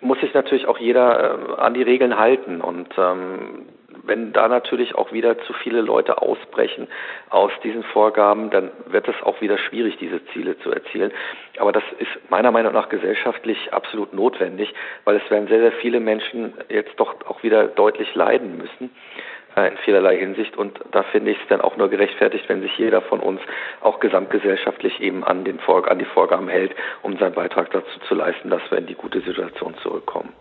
muss 0.00 0.20
sich 0.20 0.32
natürlich 0.34 0.66
auch 0.66 0.78
jeder 0.78 1.56
äh, 1.58 1.60
an 1.60 1.74
die 1.74 1.82
Regeln 1.82 2.18
halten. 2.18 2.60
Und 2.60 2.88
ähm, 2.96 3.66
wenn 4.06 4.32
da 4.32 4.48
natürlich 4.48 4.94
auch 4.94 5.12
wieder 5.12 5.38
zu 5.40 5.52
viele 5.52 5.80
Leute 5.80 6.20
ausbrechen 6.22 6.88
aus 7.30 7.52
diesen 7.62 7.82
Vorgaben, 7.82 8.50
dann 8.50 8.70
wird 8.86 9.08
es 9.08 9.14
auch 9.22 9.40
wieder 9.40 9.58
schwierig, 9.58 9.96
diese 9.98 10.24
Ziele 10.26 10.58
zu 10.60 10.70
erzielen. 10.70 11.12
Aber 11.58 11.72
das 11.72 11.84
ist 11.98 12.30
meiner 12.30 12.50
Meinung 12.50 12.72
nach 12.72 12.88
gesellschaftlich 12.88 13.72
absolut 13.72 14.14
notwendig, 14.14 14.72
weil 15.04 15.16
es 15.16 15.30
werden 15.30 15.48
sehr, 15.48 15.60
sehr 15.60 15.72
viele 15.72 16.00
Menschen 16.00 16.54
jetzt 16.68 16.92
doch 16.96 17.14
auch 17.26 17.42
wieder 17.42 17.66
deutlich 17.66 18.14
leiden 18.14 18.58
müssen 18.58 18.90
äh, 19.56 19.68
in 19.68 19.76
vielerlei 19.78 20.16
Hinsicht. 20.18 20.56
Und 20.56 20.78
da 20.92 21.02
finde 21.02 21.32
ich 21.32 21.38
es 21.40 21.48
dann 21.48 21.60
auch 21.60 21.76
nur 21.76 21.88
gerechtfertigt, 21.88 22.48
wenn 22.48 22.62
sich 22.62 22.76
jeder 22.78 23.02
von 23.02 23.20
uns 23.20 23.40
auch 23.80 24.00
gesamtgesellschaftlich 24.00 25.00
eben 25.00 25.24
an, 25.24 25.44
den 25.44 25.58
Vor 25.58 25.90
an 25.90 25.98
die 25.98 26.04
Vorgaben 26.04 26.48
hält, 26.48 26.74
um 27.02 27.16
seinen 27.18 27.34
Beitrag 27.34 27.70
dazu 27.70 27.98
zu 28.06 28.14
leisten, 28.14 28.50
dass 28.50 28.62
wir 28.70 28.78
in 28.78 28.86
die 28.86 28.94
gute 28.94 29.20
Situation 29.20 29.74
zurückkommen. 29.82 30.32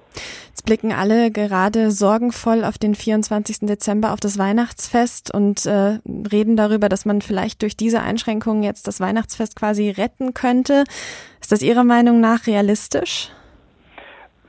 Jetzt 0.55 0.65
blicken 0.65 0.93
alle 0.93 1.31
gerade 1.31 1.91
sorgenvoll 1.91 2.63
auf 2.63 2.77
den 2.77 2.95
24. 2.95 3.57
Dezember, 3.63 4.13
auf 4.13 4.21
das 4.21 4.37
Weihnachtsfest 4.37 5.29
und 5.29 5.65
äh, 5.65 5.99
reden 6.31 6.55
darüber, 6.55 6.87
dass 6.87 7.03
man 7.03 7.21
vielleicht 7.21 7.61
durch 7.61 7.75
diese 7.75 7.99
Einschränkungen 7.99 8.63
jetzt 8.63 8.87
das 8.87 9.01
Weihnachtsfest 9.01 9.57
quasi 9.57 9.89
retten 9.89 10.33
könnte. 10.33 10.85
Ist 11.41 11.51
das 11.51 11.61
Ihrer 11.61 11.83
Meinung 11.83 12.21
nach 12.21 12.47
realistisch? 12.47 13.31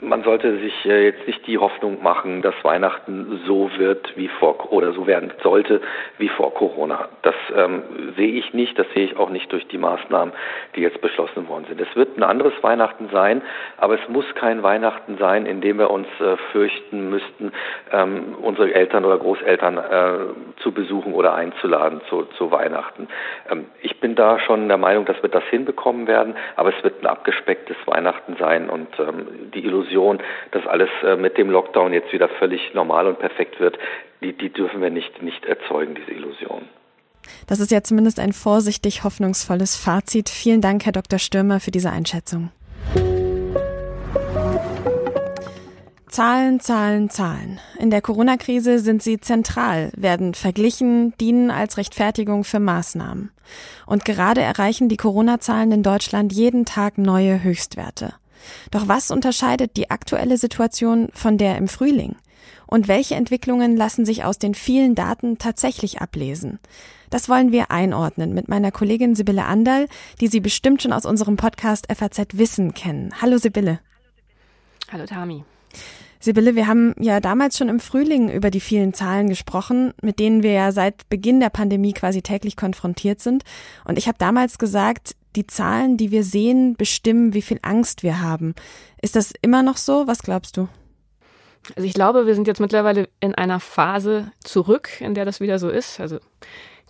Man 0.00 0.22
sollte 0.24 0.58
sich 0.58 0.84
äh, 0.84 1.06
jetzt 1.06 1.26
nicht 1.26 1.46
die 1.46 1.58
Hoffnung 1.58 2.02
machen, 2.02 2.42
dass 2.42 2.54
Weihnachten 2.62 3.40
so 3.46 3.70
wird 3.76 4.16
wie 4.16 4.28
vor 4.28 4.72
oder 4.72 4.92
so 4.92 5.06
werden 5.06 5.32
sollte 5.42 5.80
wie 6.18 6.28
vor 6.28 6.52
Corona. 6.54 7.08
Das 7.22 7.34
ähm, 7.54 7.82
sehe 8.16 8.32
ich 8.32 8.52
nicht, 8.52 8.78
das 8.78 8.86
sehe 8.94 9.04
ich 9.04 9.16
auch 9.16 9.30
nicht 9.30 9.50
durch 9.52 9.66
die 9.68 9.78
Maßnahmen, 9.78 10.34
die 10.74 10.80
jetzt 10.80 11.00
beschlossen 11.00 11.48
worden 11.48 11.64
sind. 11.68 11.80
Es 11.80 11.94
wird 11.96 12.16
ein 12.18 12.22
anderes 12.22 12.52
Weihnachten 12.62 13.08
sein, 13.10 13.42
aber 13.78 13.94
es 13.94 14.08
muss 14.08 14.26
kein 14.34 14.62
Weihnachten 14.62 15.16
sein, 15.18 15.46
in 15.46 15.60
dem 15.60 15.78
wir 15.78 15.90
uns 15.90 16.08
äh, 16.20 16.36
fürchten 16.52 17.10
müssten, 17.10 17.52
ähm, 17.92 18.36
unsere 18.42 18.74
Eltern 18.74 19.04
oder 19.04 19.18
Großeltern 19.18 19.78
äh, 19.78 20.55
zu 20.66 20.72
besuchen 20.72 21.14
oder 21.14 21.34
einzuladen 21.34 22.00
zu, 22.10 22.24
zu 22.36 22.50
Weihnachten. 22.50 23.06
Ähm, 23.48 23.66
ich 23.82 24.00
bin 24.00 24.16
da 24.16 24.40
schon 24.40 24.66
der 24.66 24.78
Meinung, 24.78 25.04
dass 25.04 25.22
wir 25.22 25.30
das 25.30 25.44
hinbekommen 25.44 26.08
werden, 26.08 26.34
aber 26.56 26.76
es 26.76 26.82
wird 26.82 27.02
ein 27.02 27.06
abgespecktes 27.06 27.76
Weihnachten 27.86 28.34
sein 28.36 28.68
und 28.68 28.88
ähm, 28.98 29.50
die 29.54 29.64
Illusion 29.64 30.18
dass 30.50 30.66
alles 30.66 30.88
äh, 31.04 31.16
mit 31.16 31.38
dem 31.38 31.50
Lockdown 31.50 31.92
jetzt 31.92 32.12
wieder 32.12 32.28
völlig 32.28 32.74
normal 32.74 33.06
und 33.06 33.18
perfekt 33.18 33.60
wird, 33.60 33.78
die, 34.20 34.32
die 34.32 34.52
dürfen 34.52 34.80
wir 34.80 34.90
nicht, 34.90 35.22
nicht 35.22 35.44
erzeugen, 35.44 35.94
diese 35.94 36.10
Illusion. 36.10 36.62
Das 37.46 37.60
ist 37.60 37.70
ja 37.70 37.82
zumindest 37.82 38.18
ein 38.18 38.32
vorsichtig 38.32 39.04
hoffnungsvolles 39.04 39.76
Fazit. 39.76 40.28
Vielen 40.28 40.60
Dank, 40.60 40.84
Herr 40.84 40.92
Dr. 40.92 41.18
Stürmer, 41.18 41.60
für 41.60 41.70
diese 41.70 41.90
Einschätzung. 41.90 42.50
Zahlen, 46.16 46.60
Zahlen, 46.60 47.10
Zahlen. 47.10 47.60
In 47.78 47.90
der 47.90 48.00
Corona-Krise 48.00 48.78
sind 48.78 49.02
sie 49.02 49.20
zentral, 49.20 49.92
werden 49.94 50.32
verglichen, 50.32 51.12
dienen 51.20 51.50
als 51.50 51.76
Rechtfertigung 51.76 52.42
für 52.42 52.58
Maßnahmen. 52.58 53.30
Und 53.84 54.06
gerade 54.06 54.40
erreichen 54.40 54.88
die 54.88 54.96
Corona-Zahlen 54.96 55.72
in 55.72 55.82
Deutschland 55.82 56.32
jeden 56.32 56.64
Tag 56.64 56.96
neue 56.96 57.42
Höchstwerte. 57.42 58.14
Doch 58.70 58.88
was 58.88 59.10
unterscheidet 59.10 59.76
die 59.76 59.90
aktuelle 59.90 60.38
Situation 60.38 61.10
von 61.12 61.36
der 61.36 61.58
im 61.58 61.68
Frühling? 61.68 62.16
Und 62.66 62.88
welche 62.88 63.14
Entwicklungen 63.14 63.76
lassen 63.76 64.06
sich 64.06 64.24
aus 64.24 64.38
den 64.38 64.54
vielen 64.54 64.94
Daten 64.94 65.36
tatsächlich 65.36 66.00
ablesen? 66.00 66.60
Das 67.10 67.28
wollen 67.28 67.52
wir 67.52 67.70
einordnen 67.70 68.32
mit 68.32 68.48
meiner 68.48 68.72
Kollegin 68.72 69.14
Sibylle 69.14 69.44
Andal, 69.44 69.86
die 70.22 70.28
Sie 70.28 70.40
bestimmt 70.40 70.80
schon 70.80 70.94
aus 70.94 71.04
unserem 71.04 71.36
Podcast 71.36 71.88
FAZ 71.94 72.38
Wissen 72.38 72.72
kennen. 72.72 73.12
Hallo 73.20 73.36
Sibylle. 73.36 73.80
Hallo 74.90 75.04
Tami. 75.04 75.44
Sibylle, 76.20 76.54
wir 76.54 76.66
haben 76.66 76.94
ja 76.98 77.20
damals 77.20 77.58
schon 77.58 77.68
im 77.68 77.80
Frühling 77.80 78.30
über 78.30 78.50
die 78.50 78.60
vielen 78.60 78.94
Zahlen 78.94 79.28
gesprochen, 79.28 79.92
mit 80.02 80.18
denen 80.18 80.42
wir 80.42 80.52
ja 80.52 80.72
seit 80.72 81.08
Beginn 81.08 81.40
der 81.40 81.50
Pandemie 81.50 81.92
quasi 81.92 82.22
täglich 82.22 82.56
konfrontiert 82.56 83.20
sind. 83.20 83.44
Und 83.84 83.98
ich 83.98 84.08
habe 84.08 84.18
damals 84.18 84.58
gesagt, 84.58 85.14
die 85.36 85.46
Zahlen, 85.46 85.96
die 85.96 86.10
wir 86.10 86.24
sehen, 86.24 86.76
bestimmen, 86.76 87.34
wie 87.34 87.42
viel 87.42 87.58
Angst 87.62 88.02
wir 88.02 88.20
haben. 88.20 88.54
Ist 89.00 89.16
das 89.16 89.32
immer 89.42 89.62
noch 89.62 89.76
so? 89.76 90.06
Was 90.06 90.22
glaubst 90.22 90.56
du? 90.56 90.68
Also 91.74 91.86
ich 91.86 91.94
glaube, 91.94 92.26
wir 92.26 92.34
sind 92.34 92.46
jetzt 92.46 92.60
mittlerweile 92.60 93.08
in 93.20 93.34
einer 93.34 93.60
Phase 93.60 94.32
zurück, 94.42 95.00
in 95.00 95.14
der 95.14 95.24
das 95.24 95.40
wieder 95.40 95.58
so 95.58 95.68
ist. 95.68 96.00
Also 96.00 96.18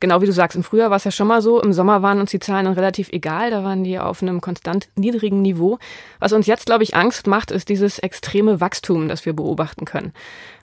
genau 0.00 0.20
wie 0.20 0.26
du 0.26 0.32
sagst, 0.32 0.56
im 0.56 0.62
Frühjahr 0.62 0.90
war 0.90 0.96
es 0.96 1.04
ja 1.04 1.10
schon 1.10 1.28
mal 1.28 1.42
so, 1.42 1.60
im 1.60 1.72
Sommer 1.72 2.02
waren 2.02 2.20
uns 2.20 2.30
die 2.30 2.38
Zahlen 2.38 2.66
dann 2.66 2.74
relativ 2.74 3.10
egal, 3.10 3.50
da 3.50 3.64
waren 3.64 3.84
die 3.84 3.98
auf 3.98 4.22
einem 4.22 4.40
konstant 4.40 4.88
niedrigen 4.96 5.42
Niveau. 5.42 5.78
Was 6.18 6.32
uns 6.32 6.46
jetzt, 6.46 6.66
glaube 6.66 6.84
ich, 6.84 6.94
Angst 6.94 7.26
macht, 7.26 7.50
ist 7.50 7.68
dieses 7.68 7.98
extreme 7.98 8.60
Wachstum, 8.60 9.08
das 9.08 9.24
wir 9.24 9.32
beobachten 9.32 9.84
können. 9.84 10.12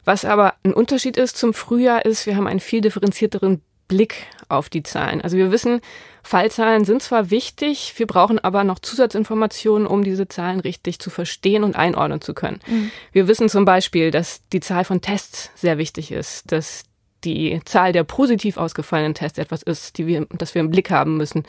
Was 0.05 0.25
aber 0.25 0.53
ein 0.63 0.73
Unterschied 0.73 1.17
ist 1.17 1.37
zum 1.37 1.53
Frühjahr, 1.53 2.05
ist, 2.05 2.25
wir 2.25 2.35
haben 2.35 2.47
einen 2.47 2.59
viel 2.59 2.81
differenzierteren 2.81 3.61
Blick 3.87 4.25
auf 4.49 4.69
die 4.69 4.83
Zahlen. 4.83 5.21
Also 5.21 5.37
wir 5.37 5.51
wissen, 5.51 5.81
Fallzahlen 6.23 6.85
sind 6.85 7.03
zwar 7.03 7.29
wichtig, 7.31 7.93
wir 7.97 8.07
brauchen 8.07 8.39
aber 8.39 8.63
noch 8.63 8.79
Zusatzinformationen, 8.79 9.87
um 9.87 10.03
diese 10.03 10.27
Zahlen 10.27 10.59
richtig 10.59 10.99
zu 10.99 11.09
verstehen 11.09 11.63
und 11.63 11.75
einordnen 11.75 12.21
zu 12.21 12.33
können. 12.33 12.59
Mhm. 12.65 12.91
Wir 13.11 13.27
wissen 13.27 13.49
zum 13.49 13.65
Beispiel, 13.65 14.09
dass 14.09 14.41
die 14.53 14.61
Zahl 14.61 14.85
von 14.85 15.01
Tests 15.01 15.51
sehr 15.55 15.77
wichtig 15.77 16.11
ist, 16.11 16.51
dass 16.51 16.85
die 17.23 17.59
Zahl 17.65 17.91
der 17.91 18.03
positiv 18.03 18.57
ausgefallenen 18.57 19.13
Tests 19.13 19.37
etwas 19.37 19.63
ist, 19.63 19.97
die 19.97 20.07
wir, 20.07 20.27
das 20.31 20.55
wir 20.55 20.61
im 20.61 20.69
Blick 20.69 20.91
haben 20.91 21.17
müssen. 21.17 21.43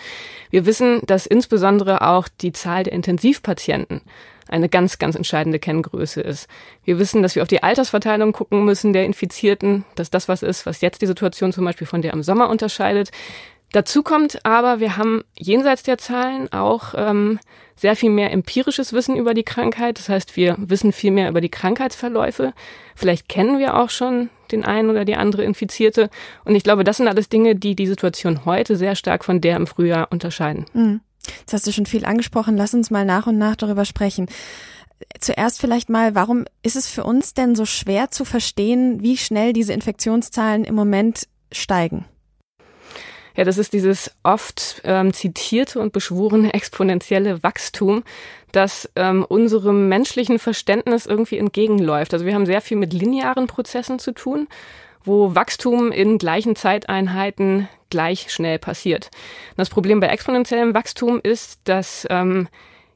Wir 0.50 0.66
wissen, 0.66 1.00
dass 1.06 1.26
insbesondere 1.26 2.02
auch 2.02 2.28
die 2.28 2.52
Zahl 2.52 2.84
der 2.84 2.92
Intensivpatienten 2.92 4.02
eine 4.48 4.68
ganz, 4.68 4.98
ganz 4.98 5.16
entscheidende 5.16 5.58
Kenngröße 5.58 6.20
ist. 6.20 6.48
Wir 6.84 6.98
wissen, 6.98 7.22
dass 7.22 7.34
wir 7.34 7.42
auf 7.42 7.48
die 7.48 7.62
Altersverteilung 7.62 8.32
gucken 8.32 8.64
müssen 8.64 8.92
der 8.92 9.04
Infizierten, 9.04 9.84
dass 9.94 10.10
das 10.10 10.28
was 10.28 10.42
ist, 10.42 10.66
was 10.66 10.80
jetzt 10.80 11.02
die 11.02 11.06
Situation 11.06 11.52
zum 11.52 11.64
Beispiel 11.64 11.86
von 11.86 12.02
der 12.02 12.12
im 12.12 12.22
Sommer 12.22 12.50
unterscheidet. 12.50 13.10
Dazu 13.74 14.04
kommt 14.04 14.46
aber, 14.46 14.78
wir 14.78 14.96
haben 14.96 15.24
jenseits 15.36 15.82
der 15.82 15.98
Zahlen 15.98 16.52
auch 16.52 16.94
ähm, 16.96 17.40
sehr 17.74 17.96
viel 17.96 18.10
mehr 18.10 18.30
empirisches 18.30 18.92
Wissen 18.92 19.16
über 19.16 19.34
die 19.34 19.42
Krankheit. 19.42 19.98
Das 19.98 20.08
heißt, 20.08 20.36
wir 20.36 20.54
wissen 20.58 20.92
viel 20.92 21.10
mehr 21.10 21.28
über 21.28 21.40
die 21.40 21.48
Krankheitsverläufe. 21.48 22.52
Vielleicht 22.94 23.28
kennen 23.28 23.58
wir 23.58 23.76
auch 23.76 23.90
schon 23.90 24.30
den 24.52 24.64
einen 24.64 24.90
oder 24.90 25.04
die 25.04 25.16
andere 25.16 25.42
Infizierte. 25.42 26.08
Und 26.44 26.54
ich 26.54 26.62
glaube, 26.62 26.84
das 26.84 26.98
sind 26.98 27.08
alles 27.08 27.28
Dinge, 27.28 27.56
die 27.56 27.74
die 27.74 27.88
Situation 27.88 28.44
heute 28.44 28.76
sehr 28.76 28.94
stark 28.94 29.24
von 29.24 29.40
der 29.40 29.56
im 29.56 29.66
Frühjahr 29.66 30.06
unterscheiden. 30.12 30.66
Mhm. 30.72 31.00
Jetzt 31.40 31.52
hast 31.52 31.66
du 31.66 31.72
schon 31.72 31.86
viel 31.86 32.04
angesprochen. 32.04 32.56
Lass 32.56 32.74
uns 32.74 32.92
mal 32.92 33.04
nach 33.04 33.26
und 33.26 33.38
nach 33.38 33.56
darüber 33.56 33.84
sprechen. 33.84 34.28
Zuerst 35.18 35.60
vielleicht 35.60 35.90
mal, 35.90 36.14
warum 36.14 36.44
ist 36.62 36.76
es 36.76 36.88
für 36.88 37.02
uns 37.02 37.34
denn 37.34 37.56
so 37.56 37.64
schwer 37.64 38.12
zu 38.12 38.24
verstehen, 38.24 39.02
wie 39.02 39.16
schnell 39.16 39.52
diese 39.52 39.72
Infektionszahlen 39.72 40.62
im 40.62 40.76
Moment 40.76 41.26
steigen? 41.50 42.04
Ja, 43.36 43.44
das 43.44 43.58
ist 43.58 43.72
dieses 43.72 44.12
oft 44.22 44.80
ähm, 44.84 45.12
zitierte 45.12 45.80
und 45.80 45.92
beschworene 45.92 46.54
exponentielle 46.54 47.42
Wachstum, 47.42 48.04
das 48.52 48.88
ähm, 48.94 49.24
unserem 49.28 49.88
menschlichen 49.88 50.38
Verständnis 50.38 51.06
irgendwie 51.06 51.38
entgegenläuft. 51.38 52.12
Also 52.12 52.26
wir 52.26 52.34
haben 52.34 52.46
sehr 52.46 52.60
viel 52.60 52.76
mit 52.76 52.92
linearen 52.92 53.48
Prozessen 53.48 53.98
zu 53.98 54.12
tun, 54.12 54.46
wo 55.02 55.34
Wachstum 55.34 55.90
in 55.90 56.18
gleichen 56.18 56.54
Zeiteinheiten 56.54 57.68
gleich 57.90 58.32
schnell 58.32 58.58
passiert. 58.58 59.10
Das 59.56 59.68
Problem 59.68 60.00
bei 60.00 60.06
exponentiellem 60.06 60.72
Wachstum 60.72 61.20
ist, 61.22 61.60
dass 61.64 62.06
ähm, 62.10 62.48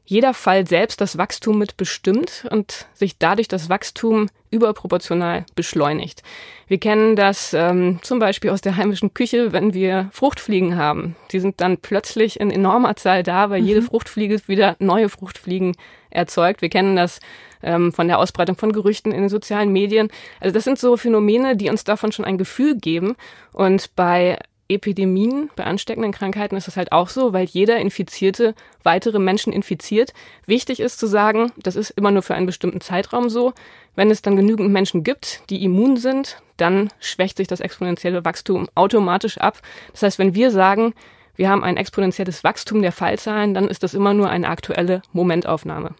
jeder 0.08 0.32
Fall 0.32 0.66
selbst 0.66 1.02
das 1.02 1.18
Wachstum 1.18 1.58
mit 1.58 1.76
bestimmt 1.76 2.46
und 2.50 2.86
sich 2.94 3.18
dadurch 3.18 3.46
das 3.46 3.68
Wachstum 3.68 4.30
überproportional 4.50 5.44
beschleunigt. 5.54 6.22
Wir 6.66 6.78
kennen 6.78 7.14
das 7.14 7.52
ähm, 7.52 7.98
zum 8.00 8.18
Beispiel 8.18 8.48
aus 8.48 8.62
der 8.62 8.78
heimischen 8.78 9.12
Küche, 9.12 9.52
wenn 9.52 9.74
wir 9.74 10.08
Fruchtfliegen 10.10 10.76
haben. 10.76 11.14
Die 11.30 11.40
sind 11.40 11.60
dann 11.60 11.76
plötzlich 11.76 12.40
in 12.40 12.50
enormer 12.50 12.96
Zahl 12.96 13.22
da, 13.22 13.50
weil 13.50 13.60
mhm. 13.60 13.66
jede 13.66 13.82
Fruchtfliege 13.82 14.40
wieder 14.46 14.76
neue 14.78 15.10
Fruchtfliegen 15.10 15.76
erzeugt. 16.08 16.62
Wir 16.62 16.70
kennen 16.70 16.96
das 16.96 17.20
ähm, 17.62 17.92
von 17.92 18.08
der 18.08 18.18
Ausbreitung 18.18 18.56
von 18.56 18.72
Gerüchten 18.72 19.12
in 19.12 19.20
den 19.20 19.28
sozialen 19.28 19.70
Medien. 19.70 20.08
Also 20.40 20.54
das 20.54 20.64
sind 20.64 20.78
so 20.78 20.96
Phänomene, 20.96 21.54
die 21.54 21.68
uns 21.68 21.84
davon 21.84 22.12
schon 22.12 22.24
ein 22.24 22.38
Gefühl 22.38 22.78
geben. 22.78 23.14
Und 23.52 23.94
bei 23.94 24.38
Epidemien, 24.68 25.50
bei 25.56 25.64
ansteckenden 25.64 26.12
Krankheiten 26.12 26.56
ist 26.56 26.66
das 26.66 26.76
halt 26.76 26.92
auch 26.92 27.08
so, 27.08 27.32
weil 27.32 27.46
jeder 27.46 27.78
Infizierte 27.78 28.54
weitere 28.82 29.18
Menschen 29.18 29.52
infiziert. 29.52 30.12
Wichtig 30.46 30.80
ist 30.80 30.98
zu 30.98 31.06
sagen, 31.06 31.52
das 31.56 31.74
ist 31.74 31.90
immer 31.90 32.10
nur 32.10 32.22
für 32.22 32.34
einen 32.34 32.46
bestimmten 32.46 32.82
Zeitraum 32.82 33.30
so. 33.30 33.54
Wenn 33.96 34.10
es 34.10 34.20
dann 34.20 34.36
genügend 34.36 34.70
Menschen 34.70 35.04
gibt, 35.04 35.42
die 35.48 35.64
immun 35.64 35.96
sind, 35.96 36.42
dann 36.58 36.90
schwächt 37.00 37.38
sich 37.38 37.48
das 37.48 37.60
exponentielle 37.60 38.24
Wachstum 38.24 38.68
automatisch 38.74 39.38
ab. 39.38 39.62
Das 39.92 40.02
heißt, 40.02 40.18
wenn 40.18 40.34
wir 40.34 40.50
sagen, 40.50 40.92
wir 41.34 41.48
haben 41.48 41.64
ein 41.64 41.76
exponentielles 41.76 42.44
Wachstum 42.44 42.82
der 42.82 42.92
Fallzahlen, 42.92 43.54
dann 43.54 43.68
ist 43.68 43.82
das 43.82 43.94
immer 43.94 44.12
nur 44.12 44.28
eine 44.28 44.48
aktuelle 44.48 45.02
Momentaufnahme. 45.12 45.94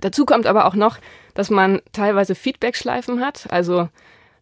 Dazu 0.00 0.24
kommt 0.24 0.46
aber 0.46 0.66
auch 0.66 0.74
noch, 0.74 0.98
dass 1.34 1.50
man 1.50 1.80
teilweise 1.92 2.36
Feedbackschleifen 2.36 3.20
hat, 3.20 3.46
also 3.50 3.88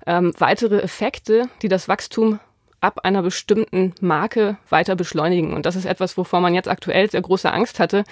ähm, 0.06 0.34
weitere 0.38 0.80
Effekte, 0.80 1.48
die 1.62 1.68
das 1.68 1.88
Wachstum 1.88 2.40
ab 2.80 3.00
einer 3.04 3.22
bestimmten 3.22 3.94
Marke 4.00 4.56
weiter 4.68 4.96
beschleunigen. 4.96 5.54
Und 5.54 5.66
das 5.66 5.76
ist 5.76 5.84
etwas, 5.84 6.16
wovor 6.16 6.40
man 6.40 6.54
jetzt 6.54 6.68
aktuell 6.68 7.10
sehr 7.10 7.22
große 7.22 7.52
Angst 7.52 7.80
hatte, 7.80 8.04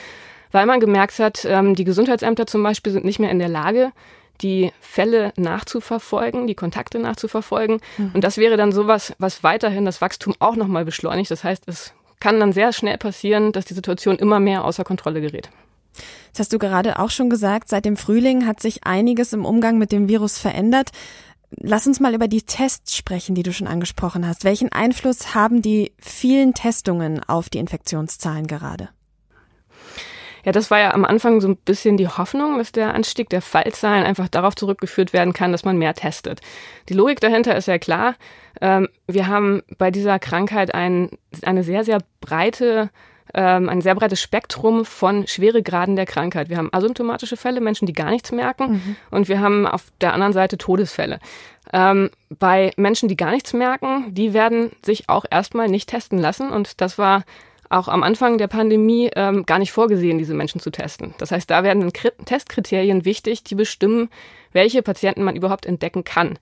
weil 0.52 0.66
man 0.66 0.80
gemerkt 0.80 1.18
hat, 1.18 1.44
ähm, 1.44 1.74
die 1.74 1.84
Gesundheitsämter 1.84 2.46
zum 2.46 2.62
Beispiel 2.62 2.92
sind 2.92 3.04
nicht 3.04 3.18
mehr 3.18 3.30
in 3.30 3.38
der 3.38 3.48
Lage, 3.48 3.92
die 4.42 4.72
Fälle 4.80 5.32
nachzuverfolgen, 5.36 6.46
die 6.46 6.54
Kontakte 6.54 6.98
nachzuverfolgen. 6.98 7.80
Mhm. 7.96 8.10
Und 8.14 8.24
das 8.24 8.36
wäre 8.36 8.56
dann 8.56 8.72
sowas, 8.72 9.14
was 9.18 9.42
weiterhin 9.42 9.84
das 9.84 10.00
Wachstum 10.00 10.34
auch 10.38 10.56
nochmal 10.56 10.84
beschleunigt. 10.84 11.30
Das 11.30 11.44
heißt, 11.44 11.64
es 11.66 11.92
kann 12.20 12.40
dann 12.40 12.52
sehr 12.52 12.72
schnell 12.72 12.98
passieren, 12.98 13.52
dass 13.52 13.64
die 13.64 13.74
Situation 13.74 14.16
immer 14.16 14.40
mehr 14.40 14.64
außer 14.64 14.84
Kontrolle 14.84 15.20
gerät. 15.20 15.50
Das 16.32 16.40
hast 16.40 16.52
du 16.52 16.58
gerade 16.58 16.98
auch 16.98 17.10
schon 17.10 17.30
gesagt, 17.30 17.68
seit 17.68 17.86
dem 17.86 17.96
Frühling 17.96 18.46
hat 18.46 18.60
sich 18.60 18.84
einiges 18.84 19.32
im 19.32 19.44
Umgang 19.46 19.78
mit 19.78 19.92
dem 19.92 20.08
Virus 20.08 20.38
verändert. 20.38 20.90
Lass 21.58 21.86
uns 21.86 22.00
mal 22.00 22.14
über 22.14 22.28
die 22.28 22.42
Tests 22.42 22.96
sprechen, 22.96 23.34
die 23.34 23.42
du 23.42 23.52
schon 23.52 23.66
angesprochen 23.66 24.26
hast. 24.26 24.44
Welchen 24.44 24.70
Einfluss 24.70 25.34
haben 25.34 25.62
die 25.62 25.92
vielen 25.98 26.54
Testungen 26.54 27.22
auf 27.24 27.48
die 27.48 27.58
Infektionszahlen 27.58 28.46
gerade? 28.46 28.90
Ja, 30.44 30.52
das 30.52 30.70
war 30.70 30.78
ja 30.78 30.94
am 30.94 31.04
Anfang 31.04 31.40
so 31.40 31.48
ein 31.48 31.56
bisschen 31.56 31.96
die 31.96 32.06
Hoffnung, 32.06 32.58
dass 32.58 32.70
der 32.70 32.94
Anstieg 32.94 33.28
der 33.30 33.42
Fallzahlen 33.42 34.04
einfach 34.04 34.28
darauf 34.28 34.54
zurückgeführt 34.54 35.12
werden 35.12 35.32
kann, 35.32 35.50
dass 35.50 35.64
man 35.64 35.76
mehr 35.76 35.94
testet. 35.94 36.40
Die 36.88 36.94
Logik 36.94 37.18
dahinter 37.18 37.56
ist 37.56 37.66
ja 37.66 37.78
klar. 37.78 38.14
Ähm, 38.60 38.88
wir 39.08 39.26
haben 39.26 39.62
bei 39.76 39.90
dieser 39.90 40.20
Krankheit 40.20 40.72
ein, 40.72 41.10
eine 41.42 41.64
sehr, 41.64 41.82
sehr 41.84 41.98
breite 42.20 42.90
ähm, 43.36 43.68
ein 43.68 43.82
sehr 43.82 43.94
breites 43.94 44.20
Spektrum 44.20 44.84
von 44.84 45.26
Schweregraden 45.26 45.94
der 45.94 46.06
Krankheit. 46.06 46.48
Wir 46.48 46.56
haben 46.56 46.72
asymptomatische 46.72 47.36
Fälle, 47.36 47.60
Menschen, 47.60 47.86
die 47.86 47.92
gar 47.92 48.10
nichts 48.10 48.32
merken, 48.32 48.72
mhm. 48.72 48.96
und 49.10 49.28
wir 49.28 49.40
haben 49.40 49.66
auf 49.66 49.84
der 50.00 50.14
anderen 50.14 50.32
Seite 50.32 50.58
Todesfälle. 50.58 51.20
Ähm, 51.72 52.10
bei 52.30 52.72
Menschen, 52.76 53.08
die 53.08 53.16
gar 53.16 53.30
nichts 53.30 53.52
merken, 53.52 54.14
die 54.14 54.32
werden 54.32 54.72
sich 54.84 55.08
auch 55.08 55.24
erstmal 55.30 55.68
nicht 55.68 55.88
testen 55.88 56.18
lassen. 56.18 56.50
Und 56.50 56.80
das 56.80 56.98
war 56.98 57.24
auch 57.68 57.88
am 57.88 58.02
Anfang 58.02 58.38
der 58.38 58.46
Pandemie 58.46 59.10
ähm, 59.16 59.44
gar 59.44 59.58
nicht 59.58 59.72
vorgesehen, 59.72 60.18
diese 60.18 60.34
Menschen 60.34 60.60
zu 60.60 60.70
testen. 60.70 61.14
Das 61.18 61.32
heißt, 61.32 61.50
da 61.50 61.64
werden 61.64 61.92
Testkriterien 62.24 63.04
wichtig, 63.04 63.42
die 63.44 63.54
bestimmen, 63.54 64.08
welche 64.52 64.82
Patienten 64.82 65.24
man 65.24 65.36
überhaupt 65.36 65.66
entdecken 65.66 66.04
kann. 66.04 66.38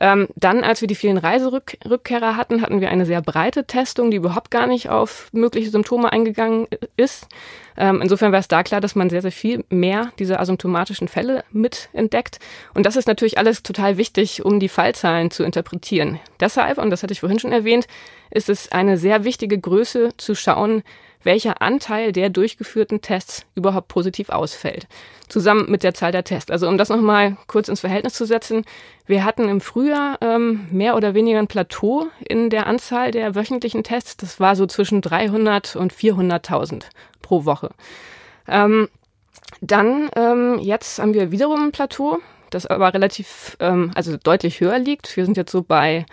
Ähm, 0.00 0.28
dann, 0.36 0.62
als 0.62 0.80
wir 0.80 0.88
die 0.88 0.94
vielen 0.94 1.18
Reiserückkehrer 1.18 2.36
hatten, 2.36 2.62
hatten 2.62 2.80
wir 2.80 2.90
eine 2.90 3.06
sehr 3.06 3.20
breite 3.20 3.64
Testung, 3.64 4.10
die 4.10 4.18
überhaupt 4.18 4.50
gar 4.50 4.66
nicht 4.66 4.88
auf 4.88 5.28
mögliche 5.32 5.70
Symptome 5.70 6.12
eingegangen 6.12 6.66
ist. 6.96 7.26
Ähm, 7.76 8.00
insofern 8.02 8.32
war 8.32 8.38
es 8.38 8.48
da 8.48 8.62
klar, 8.62 8.80
dass 8.80 8.94
man 8.94 9.10
sehr, 9.10 9.22
sehr 9.22 9.32
viel 9.32 9.64
mehr 9.70 10.12
dieser 10.18 10.40
asymptomatischen 10.40 11.08
Fälle 11.08 11.44
mit 11.50 11.88
entdeckt. 11.92 12.38
Und 12.74 12.86
das 12.86 12.96
ist 12.96 13.08
natürlich 13.08 13.38
alles 13.38 13.62
total 13.62 13.96
wichtig, 13.96 14.44
um 14.44 14.60
die 14.60 14.68
Fallzahlen 14.68 15.30
zu 15.30 15.44
interpretieren. 15.44 16.20
Deshalb, 16.40 16.78
und 16.78 16.90
das 16.90 17.02
hatte 17.02 17.12
ich 17.12 17.20
vorhin 17.20 17.38
schon 17.38 17.52
erwähnt, 17.52 17.86
ist 18.30 18.48
es 18.48 18.70
eine 18.72 18.98
sehr 18.98 19.24
wichtige 19.24 19.58
Größe 19.58 20.10
zu 20.16 20.34
schauen, 20.34 20.82
welcher 21.22 21.60
Anteil 21.62 22.12
der 22.12 22.30
durchgeführten 22.30 23.00
Tests 23.00 23.44
überhaupt 23.54 23.88
positiv 23.88 24.28
ausfällt. 24.30 24.86
Zusammen 25.28 25.70
mit 25.70 25.82
der 25.82 25.94
Zahl 25.94 26.12
der 26.12 26.24
Tests. 26.24 26.50
Also 26.50 26.68
um 26.68 26.78
das 26.78 26.88
nochmal 26.88 27.36
kurz 27.46 27.68
ins 27.68 27.80
Verhältnis 27.80 28.14
zu 28.14 28.24
setzen. 28.24 28.64
Wir 29.06 29.24
hatten 29.24 29.48
im 29.48 29.60
Frühjahr 29.60 30.18
ähm, 30.20 30.68
mehr 30.70 30.96
oder 30.96 31.14
weniger 31.14 31.38
ein 31.38 31.48
Plateau 31.48 32.06
in 32.26 32.50
der 32.50 32.66
Anzahl 32.66 33.10
der 33.10 33.34
wöchentlichen 33.34 33.82
Tests. 33.82 34.16
Das 34.16 34.40
war 34.40 34.56
so 34.56 34.66
zwischen 34.66 35.00
300 35.02 35.76
und 35.76 35.92
400.000 35.92 36.84
pro 37.20 37.44
Woche. 37.44 37.70
Ähm, 38.46 38.88
dann 39.60 40.10
ähm, 40.16 40.58
jetzt 40.60 40.98
haben 40.98 41.14
wir 41.14 41.30
wiederum 41.30 41.66
ein 41.66 41.72
Plateau, 41.72 42.18
das 42.50 42.66
aber 42.66 42.94
relativ, 42.94 43.56
ähm, 43.60 43.90
also 43.94 44.16
deutlich 44.16 44.60
höher 44.60 44.78
liegt. 44.78 45.16
Wir 45.16 45.24
sind 45.24 45.36
jetzt 45.36 45.52
so 45.52 45.62
bei 45.62 46.06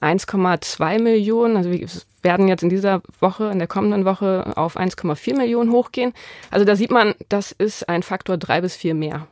1,2 0.00 1.00
Millionen. 1.00 1.56
Also 1.56 1.70
wir 1.70 1.86
werden 2.22 2.48
jetzt 2.48 2.62
in 2.62 2.68
dieser 2.68 3.02
Woche, 3.20 3.50
in 3.50 3.58
der 3.58 3.68
kommenden 3.68 4.04
Woche 4.04 4.52
auf 4.56 4.76
1,4 4.76 5.36
Millionen 5.36 5.70
hochgehen. 5.72 6.12
Also 6.50 6.64
da 6.64 6.76
sieht 6.76 6.90
man, 6.90 7.14
das 7.28 7.52
ist 7.52 7.88
ein 7.88 8.02
Faktor 8.02 8.36
drei 8.36 8.60
bis 8.60 8.76
vier 8.76 8.94
mehr. 8.94 9.26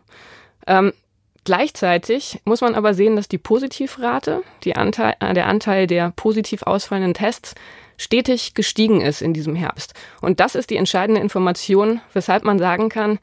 Ähm, 0.67 0.93
gleichzeitig 1.45 2.41
muss 2.45 2.61
man 2.61 2.75
aber 2.75 2.95
sehen, 2.95 3.17
dass 3.17 3.29
die 3.29 3.39
Positivrate, 3.39 4.43
die 4.65 4.77
Anteil, 4.77 5.15
äh, 5.21 5.35
der 5.35 5.47
Anteil 5.47 5.87
der 5.87 6.13
positiv 6.15 6.63
ausfallenden 6.63 7.15
Tests, 7.15 7.55
stetig 7.97 8.55
gestiegen 8.55 9.01
ist 9.01 9.23
in 9.23 9.35
diesem 9.35 9.57
Herbst. 9.57 9.95
Und 10.21 10.41
das 10.41 10.55
ist 10.55 10.71
die 10.71 10.77
entscheidende 10.77 11.21
Information, 11.21 12.01
weshalb 12.13 12.45
man 12.45 12.59
sagen 12.59 12.89
kann, 12.89 13.19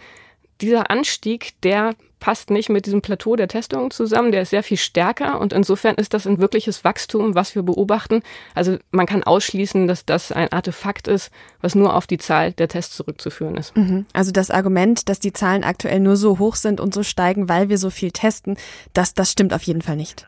dieser 0.61 0.89
Anstieg, 0.89 1.53
der 1.61 1.95
passt 2.19 2.49
nicht 2.49 2.69
mit 2.69 2.85
diesem 2.85 3.01
Plateau 3.01 3.35
der 3.35 3.47
Testungen 3.47 3.91
zusammen. 3.91 4.31
Der 4.31 4.41
ist 4.41 4.49
sehr 4.49 4.63
viel 4.63 4.77
stärker 4.77 5.39
und 5.39 5.53
insofern 5.53 5.95
ist 5.95 6.13
das 6.13 6.25
ein 6.25 6.39
wirkliches 6.39 6.83
Wachstum, 6.83 7.35
was 7.35 7.55
wir 7.55 7.63
beobachten. 7.63 8.21
Also 8.53 8.77
man 8.91 9.05
kann 9.05 9.23
ausschließen, 9.23 9.87
dass 9.87 10.05
das 10.05 10.31
ein 10.31 10.51
Artefakt 10.51 11.07
ist, 11.07 11.31
was 11.61 11.75
nur 11.75 11.95
auf 11.95 12.07
die 12.07 12.17
Zahl 12.17 12.53
der 12.53 12.67
Tests 12.67 12.95
zurückzuführen 12.95 13.55
ist. 13.57 13.75
Mhm. 13.75 14.05
Also 14.13 14.31
das 14.31 14.51
Argument, 14.51 15.09
dass 15.09 15.19
die 15.19 15.33
Zahlen 15.33 15.63
aktuell 15.63 15.99
nur 15.99 16.15
so 16.15 16.39
hoch 16.39 16.55
sind 16.55 16.79
und 16.79 16.93
so 16.93 17.03
steigen, 17.03 17.49
weil 17.49 17.69
wir 17.69 17.77
so 17.77 17.89
viel 17.89 18.11
testen, 18.11 18.57
das, 18.93 19.13
das 19.13 19.31
stimmt 19.31 19.53
auf 19.53 19.63
jeden 19.63 19.81
Fall 19.81 19.95
nicht. 19.95 20.27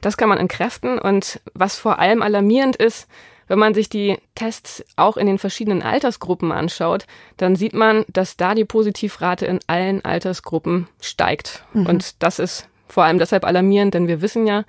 Das 0.00 0.16
kann 0.16 0.28
man 0.28 0.38
entkräften 0.38 0.98
und 0.98 1.40
was 1.54 1.78
vor 1.78 1.98
allem 1.98 2.22
alarmierend 2.22 2.76
ist, 2.76 3.08
wenn 3.48 3.58
man 3.58 3.74
sich 3.74 3.88
die 3.88 4.18
Tests 4.34 4.84
auch 4.96 5.16
in 5.16 5.26
den 5.26 5.38
verschiedenen 5.38 5.82
Altersgruppen 5.82 6.52
anschaut, 6.52 7.06
dann 7.36 7.56
sieht 7.56 7.74
man, 7.74 8.04
dass 8.08 8.36
da 8.36 8.54
die 8.54 8.64
Positivrate 8.64 9.46
in 9.46 9.60
allen 9.66 10.04
Altersgruppen 10.04 10.88
steigt. 11.00 11.64
Mhm. 11.72 11.86
Und 11.86 12.22
das 12.22 12.38
ist 12.38 12.68
vor 12.88 13.04
allem 13.04 13.18
deshalb 13.18 13.44
alarmierend, 13.44 13.94
denn 13.94 14.08
wir 14.08 14.22
wissen 14.22 14.46
ja, 14.46 14.64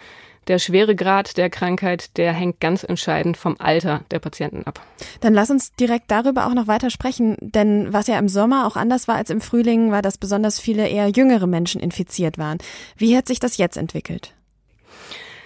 der 0.47 0.59
schwere 0.59 0.95
Grad 0.95 1.37
der 1.37 1.49
Krankheit, 1.49 2.17
der 2.17 2.31
hängt 2.31 2.59
ganz 2.59 2.83
entscheidend 2.83 3.35
vom 3.35 3.57
Alter 3.59 4.01
der 4.11 4.19
Patienten 4.19 4.63
ab. 4.63 4.81
Dann 5.19 5.33
lass 5.33 5.49
uns 5.49 5.73
direkt 5.73 6.09
darüber 6.09 6.47
auch 6.47 6.53
noch 6.53 6.67
weiter 6.67 6.89
sprechen, 6.89 7.35
denn 7.41 7.91
was 7.91 8.07
ja 8.07 8.17
im 8.17 8.29
Sommer 8.29 8.65
auch 8.65 8.77
anders 8.77 9.07
war 9.07 9.15
als 9.15 9.29
im 9.29 9.41
Frühling, 9.41 9.91
war, 9.91 10.01
dass 10.01 10.17
besonders 10.17 10.59
viele 10.59 10.87
eher 10.87 11.09
jüngere 11.09 11.47
Menschen 11.47 11.81
infiziert 11.81 12.37
waren. 12.37 12.59
Wie 12.95 13.17
hat 13.17 13.27
sich 13.27 13.39
das 13.39 13.57
jetzt 13.57 13.77
entwickelt? 13.77 14.33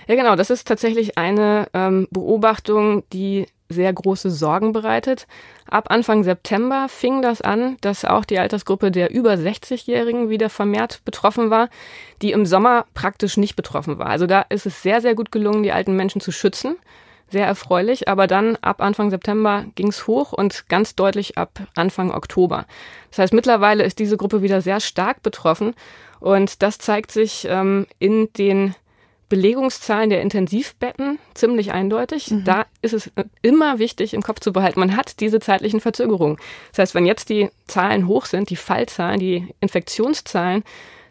Ja, 0.08 0.16
genau. 0.16 0.36
Das 0.36 0.50
ist 0.50 0.68
tatsächlich 0.68 1.18
eine 1.18 1.68
ähm, 1.74 2.08
Beobachtung, 2.12 3.04
die 3.14 3.46
sehr 3.72 3.92
große 3.94 4.30
Sorgen 4.30 4.74
bereitet. 4.74 5.28
Ab 5.70 5.86
Anfang 5.90 6.24
September 6.24 6.88
fing 6.90 7.22
das 7.22 7.42
an, 7.42 7.78
dass 7.82 8.06
auch 8.06 8.26
die 8.26 8.40
Altersgruppe 8.40 8.92
der 8.92 9.12
über 9.12 9.34
60-Jährigen 9.34 10.30
wieder 10.30 10.50
vermehrt 10.50 11.02
betroffen 11.06 11.50
war, 11.50 11.70
die 12.22 12.32
im 12.32 12.46
Sommer 12.46 12.86
praktisch 12.94 13.38
nicht 13.38 13.56
betroffen 13.56 13.98
war. 13.98 14.08
Also 14.08 14.28
da 14.28 14.42
ist 14.50 14.66
es 14.66 14.82
sehr, 14.82 15.02
sehr 15.02 15.16
gut 15.16 15.32
gelungen, 15.32 15.64
die 15.64 15.72
alten 15.72 15.96
Menschen 15.96 16.22
zu 16.22 16.32
schützen. 16.32 16.76
Sehr 17.30 17.48
erfreulich. 17.48 18.10
Aber 18.10 18.28
dann 18.28 18.58
ab 18.58 18.82
Anfang 18.82 19.10
September 19.10 19.66
ging 19.76 19.88
es 19.88 20.06
hoch 20.06 20.34
und 20.34 20.68
ganz 20.68 20.96
deutlich 20.96 21.38
ab 21.38 21.62
Anfang 21.76 22.12
Oktober. 22.12 22.66
Das 23.10 23.20
heißt, 23.20 23.34
mittlerweile 23.34 23.84
ist 23.84 24.00
diese 24.00 24.18
Gruppe 24.18 24.42
wieder 24.42 24.62
sehr 24.62 24.82
stark 24.82 25.24
betroffen. 25.24 25.74
Und 26.20 26.62
das 26.62 26.78
zeigt 26.78 27.12
sich 27.12 27.48
ähm, 27.50 27.88
in 28.00 28.32
den 28.34 28.76
Belegungszahlen 29.32 30.10
der 30.10 30.22
Intensivbetten 30.22 31.18
ziemlich 31.34 31.72
eindeutig. 31.72 32.32
Mhm. 32.32 32.44
Da 32.44 32.66
ist 32.82 32.94
es 32.94 33.10
immer 33.42 33.80
wichtig, 33.80 34.14
im 34.14 34.22
Kopf 34.22 34.42
zu 34.42 34.52
behalten, 34.52 34.82
man 34.82 34.98
hat 34.98 35.22
diese 35.22 35.40
zeitlichen 35.40 35.80
Verzögerungen. 35.80 36.38
Das 36.72 36.80
heißt, 36.80 36.96
wenn 36.96 37.06
jetzt 37.06 37.30
die 37.30 37.50
Zahlen 37.66 38.08
hoch 38.08 38.26
sind, 38.26 38.50
die 38.50 38.58
Fallzahlen, 38.58 39.22
die 39.22 39.48
Infektionszahlen, 39.62 40.64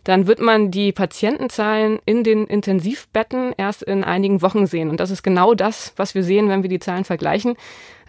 dann 0.04 0.26
wird 0.26 0.38
man 0.38 0.70
die 0.70 0.92
Patientenzahlen 0.92 1.98
in 2.04 2.22
den 2.22 2.46
Intensivbetten 2.46 3.54
erst 3.56 3.82
in 3.82 4.04
einigen 4.04 4.42
Wochen 4.42 4.66
sehen. 4.66 4.90
Und 4.90 5.00
das 5.00 5.10
ist 5.10 5.22
genau 5.22 5.54
das, 5.54 5.94
was 5.96 6.14
wir 6.14 6.22
sehen, 6.22 6.50
wenn 6.50 6.62
wir 6.62 6.70
die 6.70 6.78
Zahlen 6.78 7.04
vergleichen. 7.04 7.56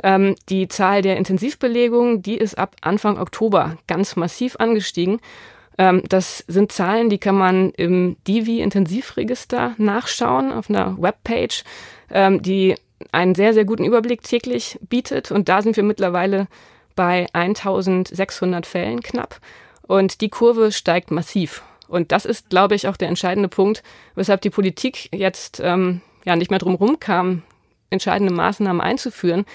Ähm, 0.04 0.36
die 0.50 0.68
Zahl 0.68 1.02
der 1.02 1.16
Intensivbelegungen, 1.16 2.22
die 2.22 2.38
ist 2.38 2.58
ab 2.58 2.76
Anfang 2.82 3.18
Oktober 3.18 3.78
ganz 3.88 4.18
massiv 4.18 4.58
angestiegen. 4.60 5.22
Ähm, 5.82 6.04
das 6.08 6.44
sind 6.48 6.72
Zahlen, 6.72 7.10
die 7.10 7.18
kann 7.18 7.36
man 7.36 7.72
im 7.72 8.16
Divi-Intensivregister 8.28 9.74
nachschauen 9.80 10.52
auf 10.52 10.70
einer 10.70 10.96
Webpage, 11.02 11.64
ähm, 12.12 12.44
die 12.44 12.76
einen 13.12 13.34
sehr, 13.34 13.56
sehr 13.56 13.66
guten 13.66 13.84
Überblick 13.84 14.22
täglich 14.22 14.78
bietet. 14.88 15.32
Und 15.32 15.50
da 15.50 15.64
sind 15.64 15.76
wir 15.76 15.84
mittlerweile 15.84 16.48
bei 16.96 17.26
1600 17.34 18.68
Fällen 18.68 19.02
knapp. 19.02 19.40
Und 19.82 20.22
die 20.22 20.30
Kurve 20.30 20.72
steigt 20.72 21.10
massiv. 21.10 21.64
Und 21.88 22.12
das 22.12 22.26
ist, 22.26 22.52
glaube 22.52 22.76
ich, 22.76 22.88
auch 22.88 22.96
der 22.96 23.08
entscheidende 23.08 23.50
Punkt, 23.50 23.82
weshalb 24.14 24.42
die 24.42 24.52
Politik 24.52 25.10
jetzt 25.12 25.60
ähm, 25.64 26.02
ja 26.26 26.36
nicht 26.36 26.52
mehr 26.52 26.60
drum 26.60 27.00
kam, 27.00 27.42
entscheidende 27.90 28.32
Maßnahmen 28.32 28.82
einzuführen. 28.82 29.46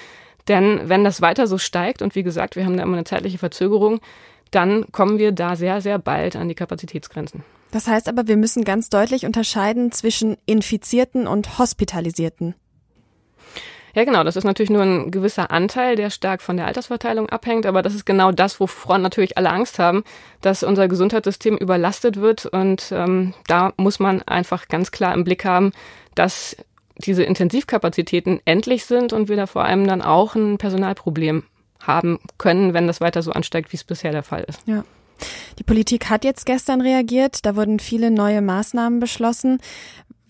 Denn 0.48 0.88
wenn 0.88 1.04
das 1.04 1.20
weiter 1.20 1.46
so 1.46 1.56
steigt, 1.56 2.02
und 2.02 2.16
wie 2.16 2.24
gesagt, 2.24 2.56
wir 2.56 2.64
haben 2.64 2.76
da 2.76 2.82
immer 2.82 2.96
eine 2.96 3.04
zeitliche 3.04 3.38
Verzögerung, 3.38 4.00
dann 4.50 4.90
kommen 4.92 5.18
wir 5.18 5.32
da 5.32 5.56
sehr, 5.56 5.80
sehr 5.80 5.98
bald 5.98 6.36
an 6.36 6.48
die 6.48 6.54
Kapazitätsgrenzen. 6.54 7.44
Das 7.72 7.88
heißt 7.88 8.08
aber, 8.08 8.26
wir 8.26 8.36
müssen 8.36 8.64
ganz 8.64 8.88
deutlich 8.88 9.26
unterscheiden 9.26 9.92
zwischen 9.92 10.36
Infizierten 10.46 11.26
und 11.26 11.58
Hospitalisierten. 11.58 12.54
Ja, 13.96 14.04
genau. 14.04 14.24
Das 14.24 14.36
ist 14.36 14.44
natürlich 14.44 14.70
nur 14.70 14.82
ein 14.82 15.10
gewisser 15.10 15.50
Anteil, 15.50 15.96
der 15.96 16.10
stark 16.10 16.42
von 16.42 16.58
der 16.58 16.66
Altersverteilung 16.66 17.30
abhängt. 17.30 17.64
Aber 17.64 17.80
das 17.80 17.94
ist 17.94 18.04
genau 18.04 18.30
das, 18.30 18.60
wovon 18.60 19.00
natürlich 19.00 19.38
alle 19.38 19.50
Angst 19.50 19.78
haben, 19.78 20.04
dass 20.42 20.62
unser 20.62 20.86
Gesundheitssystem 20.86 21.56
überlastet 21.56 22.20
wird. 22.20 22.44
Und 22.44 22.92
ähm, 22.92 23.32
da 23.46 23.72
muss 23.78 23.98
man 23.98 24.22
einfach 24.22 24.68
ganz 24.68 24.90
klar 24.90 25.14
im 25.14 25.24
Blick 25.24 25.46
haben, 25.46 25.72
dass 26.14 26.56
diese 26.98 27.22
Intensivkapazitäten 27.22 28.40
endlich 28.44 28.84
sind 28.84 29.14
und 29.14 29.28
wir 29.30 29.36
da 29.36 29.46
vor 29.46 29.64
allem 29.64 29.86
dann 29.86 30.02
auch 30.02 30.34
ein 30.34 30.58
Personalproblem 30.58 31.44
haben 31.80 32.18
können, 32.38 32.74
wenn 32.74 32.86
das 32.86 33.00
weiter 33.00 33.22
so 33.22 33.32
ansteigt, 33.32 33.72
wie 33.72 33.76
es 33.76 33.84
bisher 33.84 34.12
der 34.12 34.22
Fall 34.22 34.44
ist. 34.48 34.60
Ja. 34.66 34.84
Die 35.58 35.62
Politik 35.62 36.10
hat 36.10 36.24
jetzt 36.24 36.44
gestern 36.44 36.80
reagiert, 36.80 37.46
da 37.46 37.56
wurden 37.56 37.78
viele 37.78 38.10
neue 38.10 38.42
Maßnahmen 38.42 39.00
beschlossen. 39.00 39.58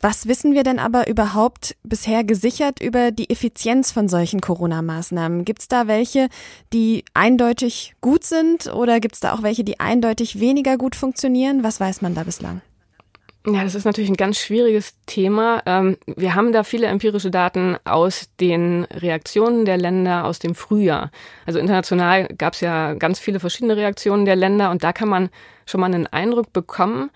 Was 0.01 0.29
wissen 0.29 0.53
wir 0.53 0.63
denn 0.63 0.79
aber 0.79 1.09
überhaupt 1.09 1.75
bisher 1.83 2.23
gesichert 2.23 2.81
über 2.81 3.11
die 3.11 3.31
Effizienz 3.31 3.91
von 3.91 4.09
solchen 4.09 4.41
Corona-Maßnahmen? 4.41 5.45
Gibt 5.45 5.63
es 5.63 5.69
da 5.69 5.89
welche, 5.89 6.29
die 6.73 7.05
eindeutig 7.15 7.95
gut 8.03 8.23
sind 8.23 8.73
oder 8.73 9.01
gibt 9.01 9.15
es 9.15 9.21
da 9.21 9.33
auch 9.33 9.43
welche, 9.43 9.65
die 9.65 9.81
eindeutig 9.81 10.39
weniger 10.39 10.77
gut 10.77 10.95
funktionieren? 10.95 11.65
Was 11.65 11.81
weiß 11.81 12.03
man 12.03 12.15
da 12.15 12.25
bislang? 12.25 12.61
Ja, 13.49 13.63
das 13.63 13.77
ist 13.77 13.85
natürlich 13.85 14.11
ein 14.11 14.17
ganz 14.17 14.39
schwieriges 14.39 14.97
Thema. 15.07 15.63
Ähm, 15.67 15.99
wir 16.07 16.35
haben 16.35 16.53
da 16.53 16.65
viele 16.65 16.89
empirische 16.89 17.31
Daten 17.31 17.77
aus 17.85 18.29
den 18.41 18.85
Reaktionen 18.93 19.65
der 19.65 19.77
Länder 19.77 20.25
aus 20.25 20.41
dem 20.41 20.57
Frühjahr. 20.57 21.13
Also 21.47 21.61
international 21.61 22.27
gab 22.27 22.55
es 22.55 22.61
ja 22.61 22.95
ganz 22.95 23.21
viele 23.21 23.39
verschiedene 23.39 23.77
Reaktionen 23.77 24.25
der 24.25 24.35
Länder 24.35 24.73
und 24.73 24.83
da 24.83 24.93
kann 24.93 25.09
man 25.09 25.29
schon 25.65 25.81
mal 25.81 25.87
einen 25.87 26.09
Eindruck 26.09 26.53
bekommen. 26.53 27.11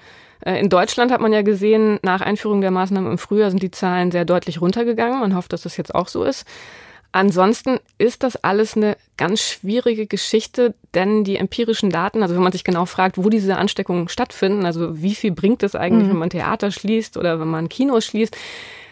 Äh, 0.45 0.61
in 0.61 0.69
Deutschland 0.69 1.11
hat 1.11 1.21
man 1.21 1.33
ja 1.33 1.43
gesehen, 1.43 1.99
nach 2.03 2.21
Einführung 2.21 2.61
der 2.61 2.71
Maßnahmen 2.71 3.11
im 3.11 3.19
Frühjahr 3.19 3.51
sind 3.51 3.65
die 3.65 3.73
Zahlen 3.73 4.13
sehr 4.13 4.25
deutlich 4.25 4.61
runtergegangen. 4.61 5.19
Man 5.19 5.35
hofft, 5.35 5.53
dass 5.53 5.63
das 5.63 5.77
jetzt 5.77 5.97
auch 5.97 6.07
so 6.07 6.23
ist. 6.23 6.47
Ansonsten 7.13 7.81
ist 7.99 8.23
das 8.23 8.37
alles 8.37 8.77
eine 8.77 8.97
ganz 9.17 9.41
schwierige 9.41 10.07
Geschichte, 10.07 10.75
denn 10.95 11.25
die 11.25 11.37
empirischen 11.37 11.91
Daten, 11.91 12.23
also 12.23 12.37
wenn 12.37 12.43
man 12.43 12.53
sich 12.53 12.63
genau 12.63 12.85
fragt, 12.85 13.19
wo 13.19 13.29
diese 13.29 13.57
Ansteckungen 13.57 14.09
stattfinden, 14.09 14.65
also 14.65 15.03
wie 15.03 15.17
viel 15.17 15.33
bringt 15.33 15.65
es 15.65 15.75
eigentlich, 15.75 16.07
mhm. 16.07 16.11
wenn 16.11 16.19
man 16.19 16.31
Theater 16.31 16.71
schließt 16.71 17.17
oder 17.17 17.41
wenn 17.41 17.49
man 17.49 17.69
Kinos 17.69 18.05
schließt, 18.05 18.37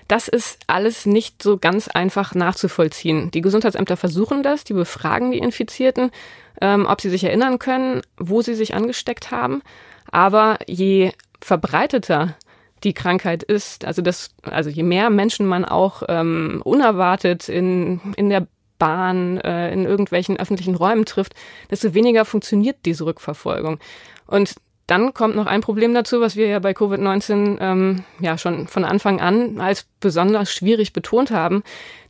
das 0.09 0.27
ist 0.27 0.59
alles 0.67 1.07
nicht 1.07 1.43
so 1.43 1.59
ganz 1.59 1.87
einfach 1.87 2.35
nachzuvollziehen. 2.35 3.31
Die 3.31 3.43
Gesundheitsämter 3.43 3.97
versuchen 3.97 4.43
das, 4.43 4.65
die 4.65 4.73
befragen 4.73 5.31
die 5.31 5.39
Infizierten, 5.39 6.11
ähm, 6.61 6.87
ob 6.87 7.01
sie 7.01 7.11
sich 7.11 7.25
erinnern 7.25 7.59
können, 7.59 8.01
wo 8.17 8.41
sie 8.41 8.55
sich 8.55 8.75
angesteckt 8.75 9.31
haben. 9.31 9.63
Aber 10.11 10.59
je 10.67 11.13
verbreiteter 11.41 12.35
die 12.85 12.95
Krankheit 12.95 13.43
ist. 13.43 13.85
Also 13.85 14.03
das, 14.03 14.31
also 14.43 14.71
je 14.71 14.83
mehr 14.83 15.11
Menschen 15.11 15.47
man 15.47 15.65
auch 15.65 16.03
ähm, 16.09 16.61
unerwartet 16.65 17.49
in, 17.49 18.01
in 18.17 18.29
der 18.31 18.47
Bahn, 18.79 19.39
äh, 19.39 19.73
in 19.73 19.85
irgendwelchen 19.85 20.39
öffentlichen 20.39 20.75
Räumen 20.75 21.05
trifft, 21.05 21.35
desto 21.71 21.95
weniger 21.95 22.25
funktioniert 22.25 22.77
diese 22.85 23.05
Rückverfolgung. 23.05 23.79
Und 24.27 24.55
dann 24.89 25.13
kommt 25.13 25.37
noch 25.37 25.45
ein 25.45 25.61
Problem 25.61 25.93
dazu, 25.93 26.23
was 26.23 26.35
wir 26.35 26.47
ja 26.47 26.61
bei 26.61 26.73
Covid-19 26.73 27.59
ähm, 27.61 28.05
ja 28.21 28.39
schon 28.39 28.67
von 28.69 28.87
Anfang 28.87 29.21
an 29.21 29.61
als 29.61 29.87
besonders 30.01 30.51
schwierig 30.51 30.95
betont 30.95 31.31
haben. 31.31 31.63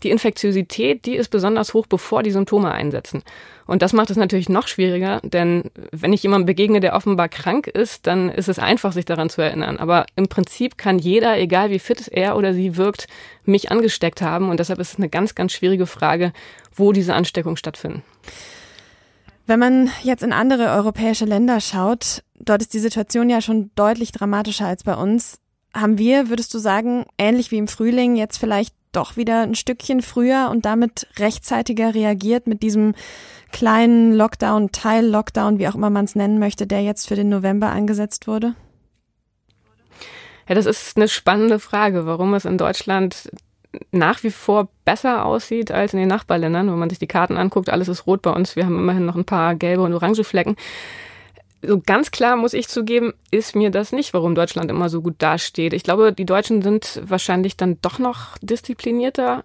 Die 0.05 0.11
Infektiosität, 0.11 1.05
die 1.05 1.17
ist 1.17 1.29
besonders 1.29 1.75
hoch, 1.75 1.89
bevor 1.89 2.23
die 2.23 2.31
Symptome 2.31 2.71
einsetzen. 2.71 3.25
Und 3.67 3.83
das 3.83 3.93
macht 3.93 4.11
es 4.11 4.17
natürlich 4.17 4.49
noch 4.49 4.69
schwieriger, 4.69 5.21
denn 5.25 5.65
wenn 5.91 6.13
ich 6.13 6.23
jemandem 6.23 6.47
begegne, 6.47 6.79
der 6.79 6.95
offenbar 6.95 7.29
krank 7.29 7.67
ist, 7.67 8.07
dann 8.07 8.29
ist 8.29 8.49
es 8.49 8.61
einfach, 8.61 8.93
sich 8.93 9.05
daran 9.05 9.29
zu 9.29 9.43
erinnern. 9.43 9.79
Aber 9.79 10.07
im 10.15 10.29
Prinzip 10.29 10.79
kann 10.79 11.01
jeder, 11.01 11.37
egal 11.37 11.71
wie 11.71 11.81
fit 11.81 12.07
er 12.07 12.37
oder 12.37 12.55
sie 12.55 12.77
wirkt, 12.77 13.09
mich 13.45 13.73
angesteckt 13.73 14.23
haben. 14.23 14.51
Und 14.51 14.61
deshalb 14.61 14.79
ist 14.79 14.93
es 14.93 14.99
eine 14.99 15.09
ganz, 15.09 15.35
ganz 15.35 15.53
schwierige 15.53 15.87
Frage, 15.87 16.33
wo 16.77 16.93
diese 16.93 17.15
Ansteckungen 17.15 17.57
stattfinden. 17.57 18.05
Wenn 19.49 19.61
man 19.61 19.91
jetzt 20.03 20.23
in 20.23 20.35
andere 20.35 20.69
europäische 20.73 21.25
Länder 21.25 21.63
schaut, 21.63 22.23
dort 22.39 22.61
ist 22.61 22.75
die 22.75 22.79
Situation 22.79 23.31
ja 23.31 23.41
schon 23.41 23.71
deutlich 23.77 24.13
dramatischer 24.13 24.67
als 24.67 24.85
bei 24.85 24.95
uns. 24.95 25.41
Haben 25.73 25.97
wir, 25.97 26.29
würdest 26.29 26.53
du 26.53 26.59
sagen, 26.59 27.07
ähnlich 27.17 27.51
wie 27.51 27.57
im 27.57 27.67
Frühling 27.67 28.15
jetzt 28.15 28.37
vielleicht 28.37 28.75
doch 28.93 29.17
wieder 29.17 29.41
ein 29.41 29.55
Stückchen 29.55 30.03
früher 30.03 30.51
und 30.51 30.67
damit 30.67 31.07
rechtzeitiger 31.17 31.95
reagiert 31.95 32.47
mit 32.47 32.63
diesem 32.63 32.95
kleinen 33.51 34.13
Lockdown, 34.13 34.71
Teil-Lockdown, 34.71 35.59
wie 35.59 35.67
auch 35.67 35.75
immer 35.75 35.89
man 35.89 36.05
es 36.05 36.15
nennen 36.15 36.39
möchte, 36.39 36.67
der 36.67 36.83
jetzt 36.83 37.09
für 37.09 37.17
den 37.17 37.31
November 37.31 37.71
angesetzt 37.71 38.27
wurde? 38.27 38.55
Ja, 40.47 40.57
das 40.57 40.67
ist 40.67 40.99
eine 40.99 41.09
spannende 41.09 41.59
Frage, 41.59 42.05
warum 42.05 42.35
es 42.35 42.45
in 42.45 42.59
Deutschland 42.59 43.31
nach 43.91 44.23
wie 44.23 44.31
vor 44.31 44.69
besser 44.85 45.25
aussieht 45.25 45.71
als 45.71 45.93
in 45.93 45.99
den 45.99 46.09
Nachbarländern. 46.09 46.71
Wenn 46.71 46.79
man 46.79 46.91
sich 46.91 46.99
die 46.99 47.07
Karten 47.07 47.37
anguckt, 47.37 47.69
alles 47.69 47.89
ist 47.89 48.07
rot 48.07 48.23
bei 48.23 48.31
uns. 48.31 48.57
Wir 48.57 48.65
haben 48.65 48.79
immerhin 48.79 49.07
noch 49.07 49.17
ein 49.17 49.25
paar 49.25 49.55
gelbe 49.55 49.83
und 49.83 49.95
orange 49.95 50.25
Flecken. 50.25 50.57
so 51.63 51.81
ganz 51.81 52.11
klar 52.11 52.37
muss 52.37 52.55
ich 52.55 52.69
zugeben, 52.69 53.13
ist 53.31 53.57
mir 53.57 53.71
das 53.71 53.93
nicht, 53.93 54.15
warum 54.15 54.35
Deutschland 54.35 54.71
immer 54.71 54.89
so 54.89 55.03
gut 55.03 55.17
dasteht. 55.19 55.73
Ich 55.73 55.83
glaube, 55.83 56.13
die 56.13 56.27
Deutschen 56.27 56.63
sind 56.63 57.03
wahrscheinlich 57.05 57.57
dann 57.57 57.79
doch 57.83 57.99
noch 57.99 58.39
disziplinierter. 58.41 59.45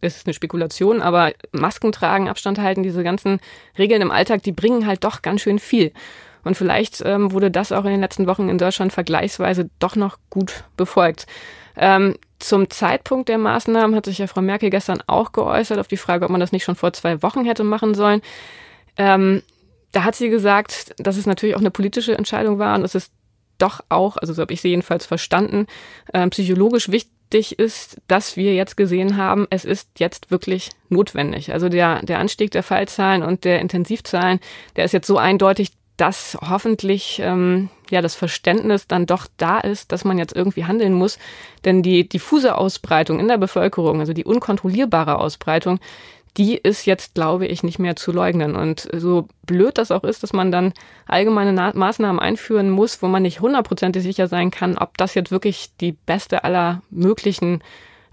Es 0.00 0.16
ist 0.16 0.26
eine 0.26 0.34
Spekulation, 0.34 1.02
aber 1.02 1.32
Masken 1.52 1.90
tragen, 1.90 2.28
Abstand 2.28 2.58
halten, 2.58 2.82
diese 2.82 3.02
ganzen 3.02 3.40
Regeln 3.76 4.02
im 4.02 4.10
Alltag, 4.10 4.42
die 4.42 4.52
bringen 4.52 4.86
halt 4.86 5.04
doch 5.04 5.22
ganz 5.22 5.40
schön 5.40 5.58
viel. 5.58 5.92
Und 6.44 6.56
vielleicht 6.56 7.02
ähm, 7.04 7.32
wurde 7.32 7.50
das 7.50 7.72
auch 7.72 7.84
in 7.84 7.90
den 7.90 8.00
letzten 8.00 8.26
Wochen 8.26 8.48
in 8.48 8.58
Deutschland 8.58 8.92
vergleichsweise 8.92 9.70
doch 9.78 9.96
noch 9.96 10.18
gut 10.30 10.64
befolgt. 10.76 11.26
Ähm, 11.76 12.16
zum 12.38 12.68
Zeitpunkt 12.70 13.28
der 13.28 13.38
Maßnahmen 13.38 13.96
hat 13.96 14.04
sich 14.04 14.18
ja 14.18 14.26
Frau 14.26 14.42
Merkel 14.42 14.70
gestern 14.70 15.02
auch 15.06 15.32
geäußert 15.32 15.78
auf 15.78 15.88
die 15.88 15.96
Frage, 15.96 16.24
ob 16.24 16.30
man 16.30 16.40
das 16.40 16.52
nicht 16.52 16.64
schon 16.64 16.76
vor 16.76 16.92
zwei 16.92 17.22
Wochen 17.22 17.44
hätte 17.44 17.64
machen 17.64 17.94
sollen. 17.94 18.20
Ähm, 18.96 19.42
da 19.92 20.04
hat 20.04 20.14
sie 20.14 20.28
gesagt, 20.28 20.94
dass 20.98 21.16
es 21.16 21.26
natürlich 21.26 21.54
auch 21.54 21.60
eine 21.60 21.70
politische 21.70 22.16
Entscheidung 22.16 22.58
war 22.58 22.74
und 22.74 22.84
es 22.84 22.94
ist 22.94 23.12
doch 23.58 23.80
auch, 23.88 24.16
also 24.16 24.32
so 24.32 24.42
habe 24.42 24.52
ich 24.52 24.60
sie 24.60 24.68
jedenfalls 24.68 25.06
verstanden, 25.06 25.66
äh, 26.12 26.28
psychologisch 26.28 26.90
wichtig 26.90 27.58
ist, 27.58 27.98
dass 28.08 28.36
wir 28.36 28.54
jetzt 28.54 28.76
gesehen 28.76 29.16
haben, 29.16 29.46
es 29.50 29.64
ist 29.64 29.88
jetzt 29.98 30.30
wirklich 30.30 30.70
notwendig. 30.88 31.52
Also 31.52 31.68
der, 31.68 32.02
der 32.02 32.18
Anstieg 32.18 32.50
der 32.50 32.62
Fallzahlen 32.62 33.22
und 33.22 33.44
der 33.44 33.60
Intensivzahlen, 33.60 34.40
der 34.76 34.84
ist 34.84 34.92
jetzt 34.92 35.06
so 35.06 35.18
eindeutig, 35.18 35.72
dass 35.96 36.36
hoffentlich 36.40 37.20
ähm, 37.22 37.68
ja 37.90 38.02
das 38.02 38.14
Verständnis 38.14 38.86
dann 38.86 39.06
doch 39.06 39.26
da 39.36 39.60
ist, 39.60 39.92
dass 39.92 40.04
man 40.04 40.18
jetzt 40.18 40.34
irgendwie 40.34 40.64
handeln 40.64 40.94
muss. 40.94 41.18
Denn 41.64 41.82
die 41.82 42.08
diffuse 42.08 42.56
Ausbreitung 42.56 43.20
in 43.20 43.28
der 43.28 43.38
Bevölkerung, 43.38 44.00
also 44.00 44.12
die 44.12 44.24
unkontrollierbare 44.24 45.18
Ausbreitung, 45.18 45.78
die 46.36 46.56
ist 46.56 46.84
jetzt, 46.84 47.14
glaube 47.14 47.46
ich, 47.46 47.62
nicht 47.62 47.78
mehr 47.78 47.94
zu 47.94 48.10
leugnen. 48.10 48.56
Und 48.56 48.88
so 48.92 49.28
blöd 49.46 49.78
das 49.78 49.92
auch 49.92 50.02
ist, 50.02 50.24
dass 50.24 50.32
man 50.32 50.50
dann 50.50 50.72
allgemeine 51.06 51.52
Na 51.52 51.72
Maßnahmen 51.72 52.20
einführen 52.20 52.70
muss, 52.70 53.02
wo 53.02 53.06
man 53.06 53.22
nicht 53.22 53.40
hundertprozentig 53.40 54.02
sicher 54.02 54.26
sein 54.26 54.50
kann, 54.50 54.76
ob 54.76 54.98
das 54.98 55.14
jetzt 55.14 55.30
wirklich 55.30 55.70
die 55.80 55.92
beste 55.92 56.42
aller 56.42 56.82
möglichen 56.90 57.62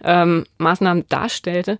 ähm, 0.03 0.45
Maßnahmen 0.59 1.05
darstellte 1.09 1.79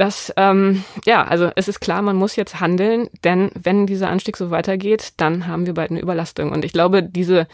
das, 0.00 0.32
ähm, 0.38 0.82
ja, 1.04 1.24
also 1.24 1.50
es 1.56 1.68
ist 1.68 1.80
klar, 1.80 2.00
man 2.00 2.16
muss 2.16 2.34
jetzt 2.34 2.58
handeln, 2.58 3.10
denn 3.22 3.50
wenn 3.54 3.86
dieser 3.86 4.08
Anstieg 4.08 4.38
so 4.38 4.50
weitergeht, 4.50 5.12
dann 5.18 5.46
haben 5.46 5.66
wir 5.66 5.74
bald 5.74 5.90
eine 5.90 6.00
Überlastung. 6.00 6.52
Und 6.52 6.64
ich 6.64 6.72
glaube, 6.72 7.02
diese 7.02 7.46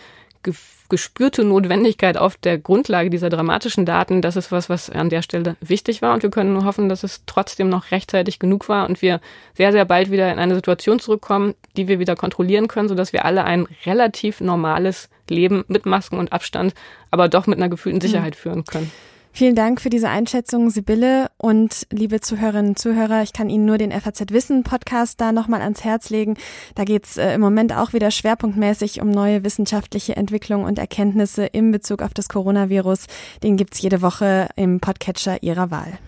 gespürte 0.88 1.42
Notwendigkeit 1.42 2.16
auf 2.16 2.36
der 2.36 2.58
Grundlage 2.58 3.10
dieser 3.10 3.30
dramatischen 3.30 3.84
Daten, 3.84 4.22
das 4.22 4.36
ist 4.36 4.52
was, 4.52 4.68
was 4.68 4.90
an 4.90 5.10
der 5.10 5.22
Stelle 5.22 5.56
wichtig 5.60 6.02
war. 6.02 6.14
Und 6.14 6.22
wir 6.22 6.30
können 6.30 6.52
nur 6.52 6.64
hoffen, 6.64 6.88
dass 6.88 7.02
es 7.02 7.24
trotzdem 7.26 7.68
noch 7.68 7.90
rechtzeitig 7.90 8.38
genug 8.38 8.68
war 8.68 8.88
und 8.88 9.02
wir 9.02 9.20
sehr, 9.54 9.72
sehr 9.72 9.84
bald 9.84 10.12
wieder 10.12 10.32
in 10.32 10.38
eine 10.38 10.54
Situation 10.54 11.00
zurückkommen, 11.00 11.56
die 11.76 11.88
wir 11.88 11.98
wieder 11.98 12.14
kontrollieren 12.14 12.68
können, 12.68 12.88
sodass 12.88 13.12
wir 13.12 13.24
alle 13.24 13.42
ein 13.42 13.66
relativ 13.86 14.40
normales 14.40 15.08
Leben 15.28 15.64
mit 15.66 15.84
Masken 15.84 16.16
und 16.16 16.32
Abstand, 16.32 16.74
aber 17.10 17.28
doch 17.28 17.48
mit 17.48 17.58
einer 17.58 17.68
gefühlten 17.68 18.00
Sicherheit 18.00 18.34
mhm. 18.34 18.38
führen 18.38 18.64
können. 18.64 18.92
Vielen 19.36 19.54
Dank 19.54 19.82
für 19.82 19.90
diese 19.90 20.08
Einschätzung, 20.08 20.70
Sibylle. 20.70 21.26
Und 21.36 21.86
liebe 21.92 22.22
Zuhörerinnen 22.22 22.70
und 22.70 22.78
Zuhörer, 22.78 23.22
ich 23.22 23.34
kann 23.34 23.50
Ihnen 23.50 23.66
nur 23.66 23.76
den 23.76 23.92
FAZ 23.92 24.30
Wissen 24.30 24.62
Podcast 24.62 25.20
da 25.20 25.30
nochmal 25.30 25.60
ans 25.60 25.84
Herz 25.84 26.08
legen. 26.08 26.38
Da 26.74 26.84
geht's 26.84 27.18
äh, 27.18 27.34
im 27.34 27.42
Moment 27.42 27.76
auch 27.76 27.92
wieder 27.92 28.10
schwerpunktmäßig 28.10 29.02
um 29.02 29.10
neue 29.10 29.44
wissenschaftliche 29.44 30.16
Entwicklungen 30.16 30.64
und 30.64 30.78
Erkenntnisse 30.78 31.44
in 31.44 31.70
Bezug 31.70 32.00
auf 32.00 32.14
das 32.14 32.30
Coronavirus. 32.30 33.08
Den 33.42 33.58
gibt's 33.58 33.82
jede 33.82 34.00
Woche 34.00 34.48
im 34.56 34.80
Podcatcher 34.80 35.42
Ihrer 35.42 35.70
Wahl. 35.70 35.98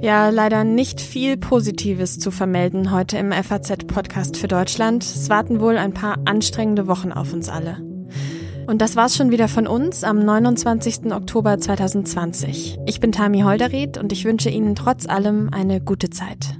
Ja, 0.00 0.28
leider 0.28 0.62
nicht 0.62 1.00
viel 1.00 1.36
Positives 1.36 2.20
zu 2.20 2.30
vermelden 2.30 2.92
heute 2.92 3.18
im 3.18 3.32
FAZ-Podcast 3.32 4.36
für 4.36 4.46
Deutschland. 4.46 5.02
Es 5.02 5.28
warten 5.28 5.58
wohl 5.58 5.76
ein 5.76 5.92
paar 5.92 6.18
anstrengende 6.24 6.86
Wochen 6.86 7.10
auf 7.10 7.32
uns 7.32 7.48
alle. 7.48 7.91
Und 8.66 8.80
das 8.80 8.96
war's 8.96 9.16
schon 9.16 9.30
wieder 9.30 9.48
von 9.48 9.66
uns 9.66 10.04
am 10.04 10.18
29. 10.18 11.12
Oktober 11.12 11.58
2020. 11.58 12.78
Ich 12.86 13.00
bin 13.00 13.12
Tami 13.12 13.40
Holderried 13.40 13.98
und 13.98 14.12
ich 14.12 14.24
wünsche 14.24 14.50
Ihnen 14.50 14.74
trotz 14.74 15.06
allem 15.08 15.50
eine 15.52 15.80
gute 15.80 16.10
Zeit. 16.10 16.56